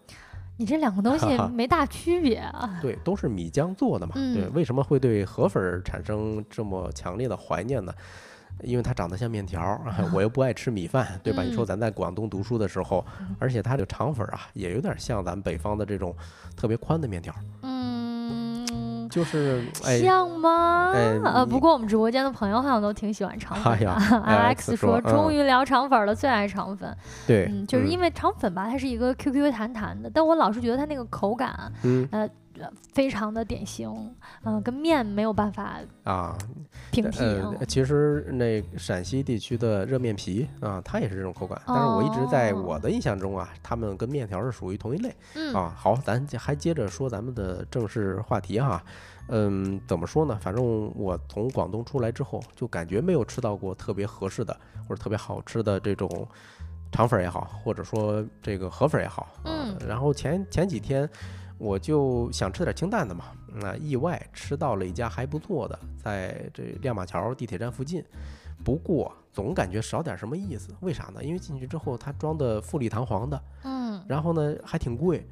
[0.57, 2.79] 你这两个东西没大区别啊？
[2.81, 4.15] 对，都是米浆做的嘛。
[4.15, 7.93] 对，为什么会对河粉儿产生这么强烈的怀念呢？
[8.63, 9.81] 因为它长得像面条，
[10.15, 11.43] 我又不爱吃米饭，对吧？
[11.43, 13.05] 你说咱在广东读书的时候，
[13.39, 16.15] 而且它这个肠粉啊，也有点像咱们北方的这种
[16.57, 17.35] 特别宽的面条。
[17.63, 19.65] 嗯，就是
[20.01, 20.93] 像吗？
[20.93, 23.79] 呃，不过我们直播间的朋友好像都挺喜欢肠粉。
[23.79, 26.97] Alex 说，终于聊肠粉了，最爱肠粉。
[27.27, 31.73] 对，就是因为肠粉吧，它是一个 Q Q 弹弹的，但我老是觉得它那个口感，
[32.11, 32.29] 呃。
[32.93, 36.37] 非常的典型，嗯，跟面没有办法啊
[36.91, 37.21] 平替。
[37.25, 41.61] 呃，其实那陕西地区的热面皮啊，它也是这种口感。
[41.67, 45.15] 但是我一直在我的印象中啊，它们跟面条是属于同一类。
[45.35, 48.83] 嗯啊，好，咱还接着说咱们的正式话题哈。
[49.29, 50.37] 嗯，怎么说呢？
[50.41, 54.57] 反正我从广东出来之后，就感觉没有吃到过特别合适的
[54.89, 56.27] 或者特别好吃的这种
[56.91, 59.29] 肠粉也好，或者说这个河粉也好。
[59.45, 61.09] 嗯，然后前前几天。
[61.61, 68.03] 我就想吃点清淡的嘛，那意外吃到了一家还不错的，在这亮马桥地铁站附近，
[68.65, 70.75] 不过总感觉少点什么意思。
[70.81, 71.23] 为啥呢？
[71.23, 75.29] 因为进去之后它装的富丽堂皇的，嗯，然后呢还挺贵，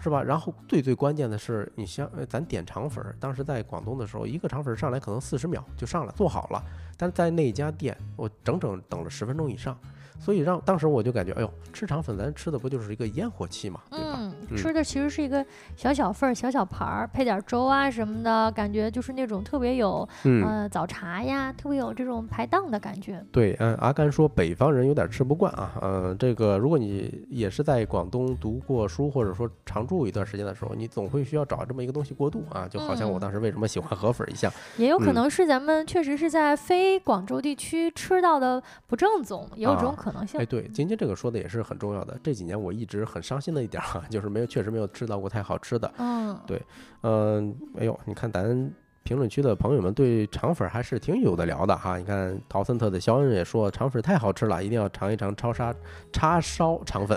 [0.00, 0.22] 是吧？
[0.22, 6.64] 然后最最关键的是，你像咱点肠粉，当时在广东的时候，一个肠粉上来可能四十秒就上来做好了，
[6.96, 9.78] 但在那家店我整整等了十分钟以上。
[10.18, 14.16] 所以让当时我就感觉，哎呦，吃肠粉咱吃的不就是一个烟火气嘛，对吧？
[14.18, 15.44] 嗯，吃的其实是一个
[15.76, 23.24] 小小份儿、小小盘儿，配点粥啊什么的，感觉就是那种特别有呃早茶呀，特别有这种排档的感觉。
[23.32, 34.52] 对，嗯，阿甘说北方人有点吃不惯啊，嗯，这个如果你也是在广东读过书，或者说常住一段时间的时候，你总会需要找这么一个东西过渡啊，就好像我当时为什么喜欢河粉一样。
[34.76, 40.40] 也有可能是咱们确实是在非广州地区吃到的不正宗，也有这种可能性。
[40.40, 42.18] 哎，对，晶晶这个说的也是很重要的。
[42.22, 45.90] 这几年我一直很伤心的一点哈，就是没有确实没有吃到过太好吃的。
[45.96, 46.62] 嗯，对，
[47.00, 48.70] 嗯，哎呦，你看咱。
[49.06, 55.72] 评论区的朋友们对肠粉还是挺有的聊的哈，你看陶森特的肖恩也说肠粉太好吃了，一定要尝一尝超沙
[56.12, 57.16] 叉烧肠粉。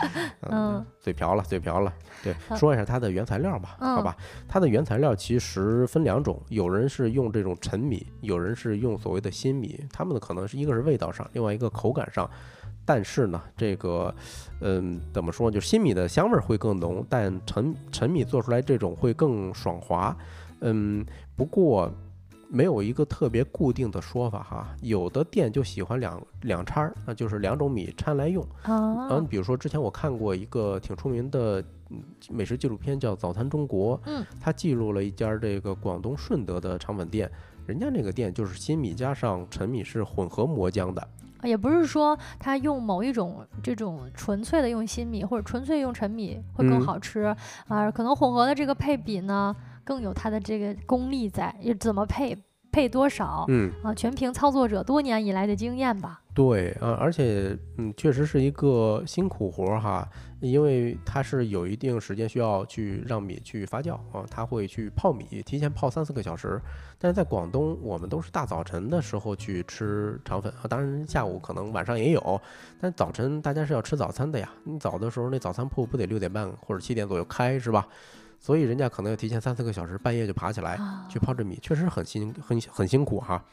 [0.52, 1.90] 嗯，嘴瓢了，嘴瓢了。
[2.22, 4.14] 对，说一下它的原材料吧，好吧？
[4.46, 12.30] 它的原材料其实分两种，有人是用这种陈米，有人是用所谓的新米，他们的可能是一个是味道上，另外一个口感上。
[12.84, 14.12] 但是呢，这个，
[14.60, 15.50] 嗯，怎么说？
[15.50, 20.16] 就新米的香味会更浓，但陈陈米做出来这种会更爽滑。
[20.60, 21.06] 嗯，
[21.36, 21.92] 不过
[22.48, 24.76] 没有一个特别固定的说法哈。
[24.82, 28.44] 有的店就喜欢两两掺，那就是两种米掺来用。
[28.64, 31.64] 嗯，比如说之前我看过一个挺出名的
[32.28, 33.96] 美食纪录片，叫《早餐中国》。
[34.06, 37.30] 嗯，它记录了一家这个广东顺德的肠粉店，
[37.66, 41.08] 人家那个店就是新米加上陈米是混合磨浆的。
[41.42, 47.34] 也不是说他用某一种这种纯粹的用新米或者纯粹用陈米会更好吃
[47.68, 49.54] 啊，可能混合的这个配比呢。
[49.82, 52.36] 更有他的这个功力在，怎么配
[52.72, 53.44] 配多少？
[53.48, 56.20] 嗯啊，全凭操作者多年以来的经验吧。
[56.32, 60.08] 对啊，而且嗯，确实是一个辛苦活儿哈，
[60.40, 66.60] 因为它是有一定时间需要去让米去发酵啊，它会去泡米，提前泡三四个小时。
[66.98, 72.40] 但是在广东，我们都是大早晨的时候去吃肠粉啊，当然下午可能晚上也有，
[72.80, 74.48] 但早晨大家是要吃早餐的呀。
[74.64, 77.86] 你早的时候那早餐铺不得六点半或者七点左右开是吧？
[78.40, 83.44] 所以人家可能要提前三四个小时，半夜就爬起来去泡这米，确实很辛很很辛苦哈。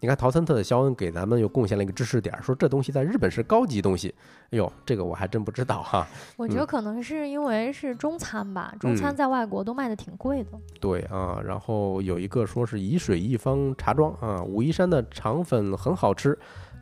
[0.00, 4.12] 你看陶森特的肖恩给咱们又贡献了一个知识点，说这东西在日本是高级东西。
[4.50, 6.06] 哎呦，这个我还真不知道哈。
[6.36, 10.50] 我觉得可能是因为是中餐吧，中餐在外国都卖的挺贵的。
[10.80, 16.36] 对啊，然后有一个说是以水一方茶庄啊，武夷山的肠粉很好吃。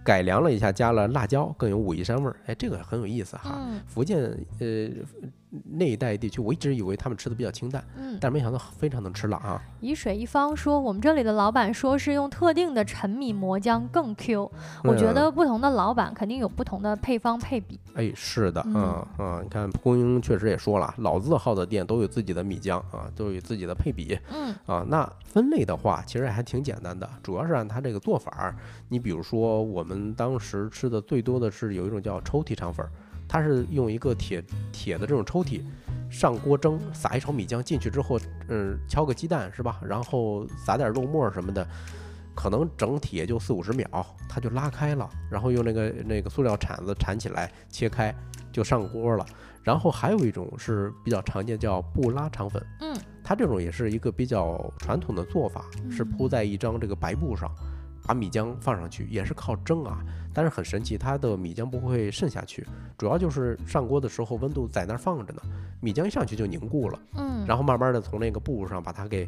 [0.05, 2.35] 改良了一下，加了辣椒，更有武夷山味儿。
[2.47, 3.61] 哎，这个很有意思哈。
[3.87, 4.21] 福建
[4.59, 4.89] 呃
[5.71, 9.63] 那一带地区，我一直以为他们吃的比较清淡，嗯，但是没想到非常能吃辣啊。
[9.81, 14.51] 以水一方说，我们这里的老板说是用特定的陈米磨浆更 Q。
[14.83, 17.79] 我觉得不同的老板肯定有不同的配方配比。
[17.95, 24.19] 哎，是的，嗯嗯，你看蒲公英确实也说了，老字号的店都有自己的米浆啊，都有自己的配比。
[24.35, 28.57] 嗯啊，那分类的话，其实还挺简单的，主要是按它这个做法儿。
[28.89, 29.93] 你比如说我们。
[29.93, 32.87] 我们当时吃的最多的是有一种叫抽屉肠粉，
[33.29, 34.43] 它是用一个铁
[34.73, 35.63] 铁的这种抽屉
[36.11, 38.19] 上锅蒸，撒一勺米浆进去之后，
[38.49, 39.81] 嗯，敲个鸡蛋是吧？
[39.87, 41.67] 然后撒点肉末什么的，
[42.35, 43.87] 可能整体也就四五十秒，
[44.29, 48.15] 它就拉开了，然后用那个那个塑料铲子铲起来切开
[48.53, 49.25] 就上锅了。
[49.63, 57.49] 然后还有一种是比较常见叫布拉肠粉，嗯，它这种也是一个比较传统的做法，是铺在一张这个白布上。
[58.13, 59.99] 把米浆放上去也是靠蒸啊，
[60.35, 62.67] 但是很神奇，它的米浆不会渗下去，
[62.99, 65.41] 主要就是上锅的时候温度在那儿放着呢，
[65.81, 69.27] 米浆一上去就凝固了，嗯，然后慢慢的从那个布上把它给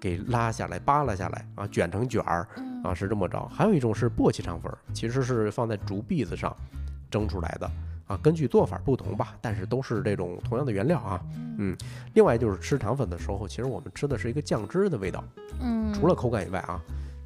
[0.00, 2.48] 给拉下来、扒拉下来啊，卷成卷儿
[2.82, 3.46] 啊，是这么着。
[3.46, 6.54] 还有一种是簸箕肠粉，其实是放在竹篦子上
[7.08, 7.70] 蒸出来的
[8.08, 11.20] 啊，根据做法不同吧，但是都是这种同样的原料啊，
[11.58, 11.76] 嗯。
[12.14, 15.22] 另外就是吃肠粉的时候，其实我们吃的是一个酱汁的味道，
[15.60, 16.82] 嗯，除了口感以外啊。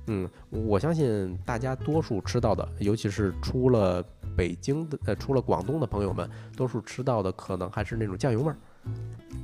[0.09, 4.03] 嗯，我相信大家多数吃到的，尤其是出了
[4.37, 8.57] 北京的，呃，出了广东的朋友们，多数吃到的可能还是那种酱油味儿，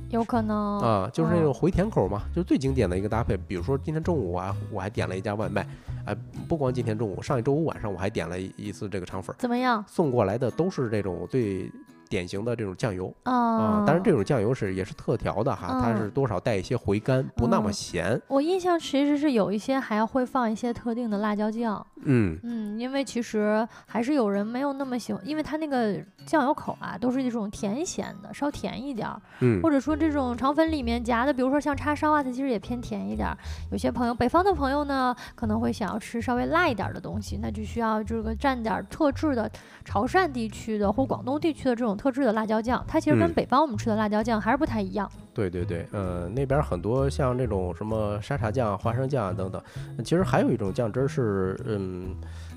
[0.09, 3.37] 有可能啊，就是那种回甜口嘛，就是最经典的一个搭配。
[3.37, 5.67] 比如说今天中午啊，我还点了一家外卖，
[6.05, 6.15] 哎，
[6.47, 9.83] 不光今天中午，上一周五晚上我还点了一次这个肠粉，怎么样？
[9.87, 11.71] 送过来的都是这种最。
[12.09, 18.19] 典型的这种酱油啊，当然这种酱油是也是特调的哈，它是多少带一些回甘，不那么咸。
[18.27, 33.37] 我印象其实是有一些还要会放一些特定的辣椒酱，嗯嗯，因为其实还是有人没有那么喜欢，因为它那个酱油口啊都是一种甜咸的，稍甜一点儿，嗯，或者说这种肠粉里面夹的，比如说像叉烧啊，它其实也偏甜一点儿。
[33.71, 39.49] 有些朋友北方的朋友呢，可能会想要吃稍微辣一点的东西，那就需要这个蘸点特制的
[39.83, 41.94] 潮汕地区的或广东地区的这种。
[41.95, 45.09] 特制的辣椒酱，它其实跟北方我们吃的辣椒酱还是不太一样。
[45.33, 49.61] 对对对，呃，那边很多像这种什么沙茶酱、花生酱等等，
[50.03, 52.15] 其实还有一种酱汁是，嗯，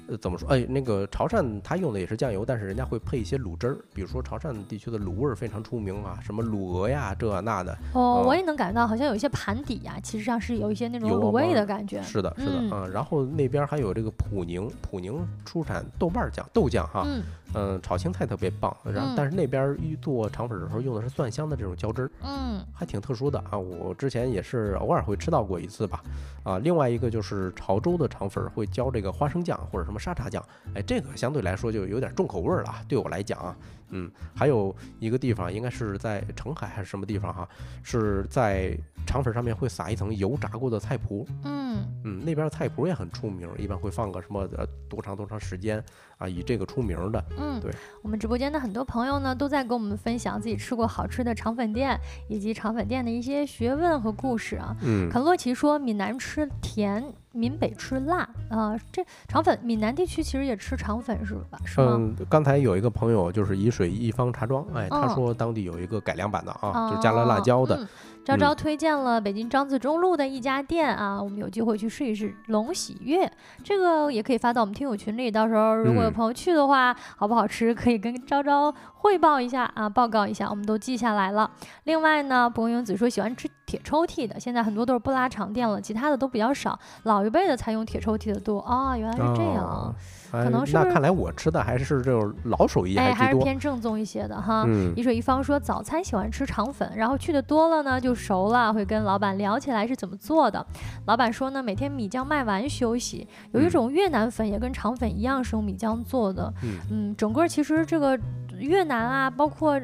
[0.09, 0.49] 呃怎么说？
[0.51, 7.73] 哎，那个潮汕它用的也是酱油，但是人家会配一些卤汁儿，比如说潮汕地区的卤味儿非常出名啊，什么卤鹅呀这那的。
[7.95, 12.01] 哦，嗯我也能感觉到，好像有一些盘底呀、其实上是有一些那种卤味的感觉。
[12.03, 17.23] 是的，是的，嗯嗯，然后那边还有这个普宁，普宁出产豆瓣儿酱、豆酱哈，嗯
[17.55, 23.57] 嗯，炒青菜特别棒，然后嗯但是那边做肠粉儿的时候用的是蒜香的这种椒汁儿，嗯还挺特殊的啊。
[23.59, 26.03] 我之前也是偶尔会吃到过一次吧，
[26.43, 30.45] 啊，另外一个就是潮州的肠粉儿会浇这个花生酱或者什么沙茶酱，
[30.75, 33.57] 哎，这个相对来说就有点重口味儿了啊，对我来讲啊，
[33.91, 37.49] 嗯，还有一个地方应该是在澄海还是什么地方哈，
[37.83, 38.77] 是在
[39.07, 45.83] 肠粉上面会撒一层油炸过的菜脯，嗯嗯，那边的菜脯也很出名，一般会放个什么呃多长多长时间
[46.19, 47.25] 啊，以这个出名的。
[47.37, 47.73] 嗯，对。
[48.03, 54.77] 我们直播间的很多朋友呢，都在跟我们分享自己吃过好吃的肠粉店，以及肠粉店的一些学问和故事啊。
[54.83, 57.03] 嗯肯洛奇说，闽南吃甜，
[57.33, 61.59] 闽北吃辣啊、这肠粉，闽南地区其实也吃肠粉是吧？
[61.65, 61.97] 是吗？
[61.99, 67.77] 嗯，刚才有一个朋友就是沂水一方茶庄，哎，他嗯说当地有一个改良版的啊，就加了辣椒的。
[67.77, 67.89] 嗯
[68.25, 73.31] 昭昭推荐了北京张自忠路的一家店啊，我们有机会去试一试龙喜悦，
[73.65, 81.51] 这个也可以发到我们听友群里，到时候如果有嗯朋友去的话，好不好吃可以跟昭昭汇报一下啊，报告一下，我们都记下来了。
[81.85, 89.95] 另外呢，博英子说喜欢吃铁抽屉的，现在很多都是不拉长店了，其他的都比较少，老一辈的才用铁抽屉的多啊、原来是这样。
[90.31, 93.39] 可能是那看来我吃的还是这种老手艺哎，还是。
[93.39, 94.65] 偏正宗一些的哈。
[94.67, 100.65] 嗯一水一方说早餐喜欢吃肠粉，然后去的多了呢就熟了，会跟老板聊起来是怎么做的。
[101.07, 103.27] 老板说呢，每天米浆卖完休息。
[103.53, 106.53] 有一嗯种越南粉也跟肠粉一样是用米浆做的。
[106.63, 108.19] 嗯嗯，整个其实这个
[108.59, 109.81] 越南啊，包括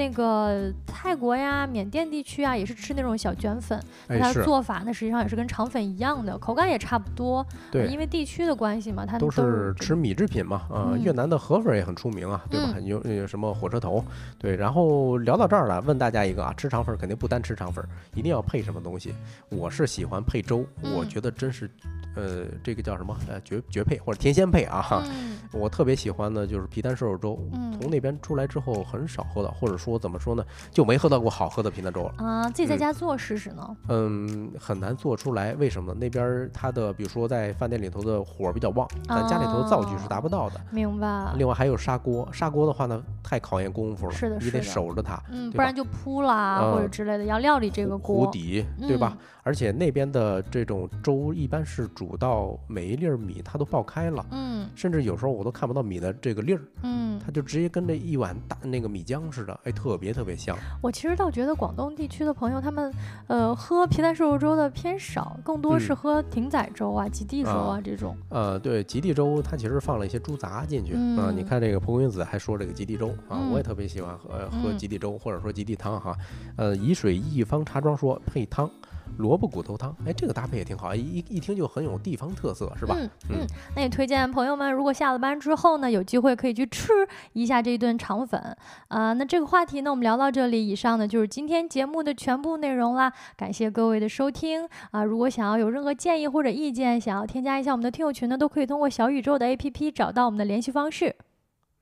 [0.00, 3.78] 那个泰国呀、缅甸地区啊，也是吃那种小卷粉。
[4.08, 7.46] 它的做法呢，实际上也是跟肠粉一样的，口感也差不多。
[7.70, 12.80] 对因为地区的关系嘛，它都是是吃米制品嘛，啊、嗯越南的河粉也很出名啊，对吧？
[12.80, 14.02] 有有什么火车头，
[14.38, 14.56] 对。
[14.56, 17.84] 然后聊到这儿了，问大家一个啊，吃肠粉肯定不单吃肠粉，
[18.14, 19.12] 一定要配什么东西？
[19.50, 21.70] 我是喜欢配粥，我嗯觉得真是，
[22.16, 23.14] 呃，这个叫什么？
[23.28, 25.04] 呃，绝绝配或者天仙配啊
[25.52, 32.14] 我特别喜欢的就是皮蛋瘦肉粥，嗯从那边出来之后很少喝到，或者说怎么说呢，就没喝到过好喝的皮蛋粥了。
[32.18, 33.76] 啊，自己在嗯家做试试呢。
[33.88, 35.98] 嗯，很难做出来，为什么呢？
[36.00, 40.60] 那边儿它的，比如说在饭店里头的火儿比较旺，咱家里头的灶具是达不到的。
[40.70, 41.32] 明白。
[41.36, 48.30] 另外还有砂锅，砂锅的话呢，太考验功夫了，你得是的你得守着它，嗯，不然就扑啦、或者嗯之类的，要料理这个糊锅。
[48.30, 49.16] 底，对吧？
[49.18, 60.54] 嗯而且那边的这种粥一般是煮到每一粒儿米它都爆开了，嗯甚至有时候我都看不到米的这个粒儿，嗯，它就直接跟这一碗大那个米浆似的，哎，特别特别香。
[60.82, 62.92] 我其实倒觉得广东地区的朋友他们，
[63.28, 68.14] 呃，喝皮蛋瘦肉粥的偏少，更多是嗯喝艇仔粥啊、极地粥啊啊这种。
[68.28, 76.14] 呃，对，极地粥它其实放了一些猪杂进去啊、你嗯看这个蒲公英子还说这个极地粥啊，我也嗯特别喜欢喝喝嗯吉地粥或者说极地汤哈。
[76.56, 78.70] 呃，以水一方茶庄说配汤。
[79.18, 82.96] 萝卜骨头汤，哎，这个搭配也挺好，一一一听就很有地方特色，是吧？
[82.98, 83.46] 嗯嗯嗯，
[83.76, 86.92] 那也推荐朋友们，如果下了班之后呢，有机会可以去吃
[87.32, 88.56] 一下这一顿肠粉
[88.88, 93.12] 啊、那这个话题呢，我们聊到这里，以上呢就是今天节目的全部内容啦。
[93.36, 101.14] 感谢各位的收听啊、如果想要有任何建议或者意见，想要添加一下我们的听友群呢，都可以通过小宇宙的 APP 找到我们的联系方式。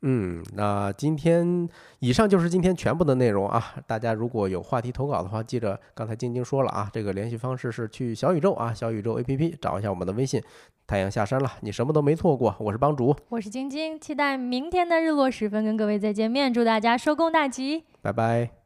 [0.03, 1.69] 嗯，那今天
[1.99, 3.75] 以上就是今天全部的内容啊。
[3.87, 10.43] 大家如果有话题投稿的话，记着刚才晶晶说了啊，这个联系方式是去小宇宙啊，小宇宙 APP 找一下我们的微信。
[10.87, 12.55] 太阳下山了，你什么都没错过。
[12.59, 17.85] 我是帮主，我是晶晶，期待明天的日落时分跟各位再见面，祝大家收工大吉。
[18.01, 18.58] 拜拜。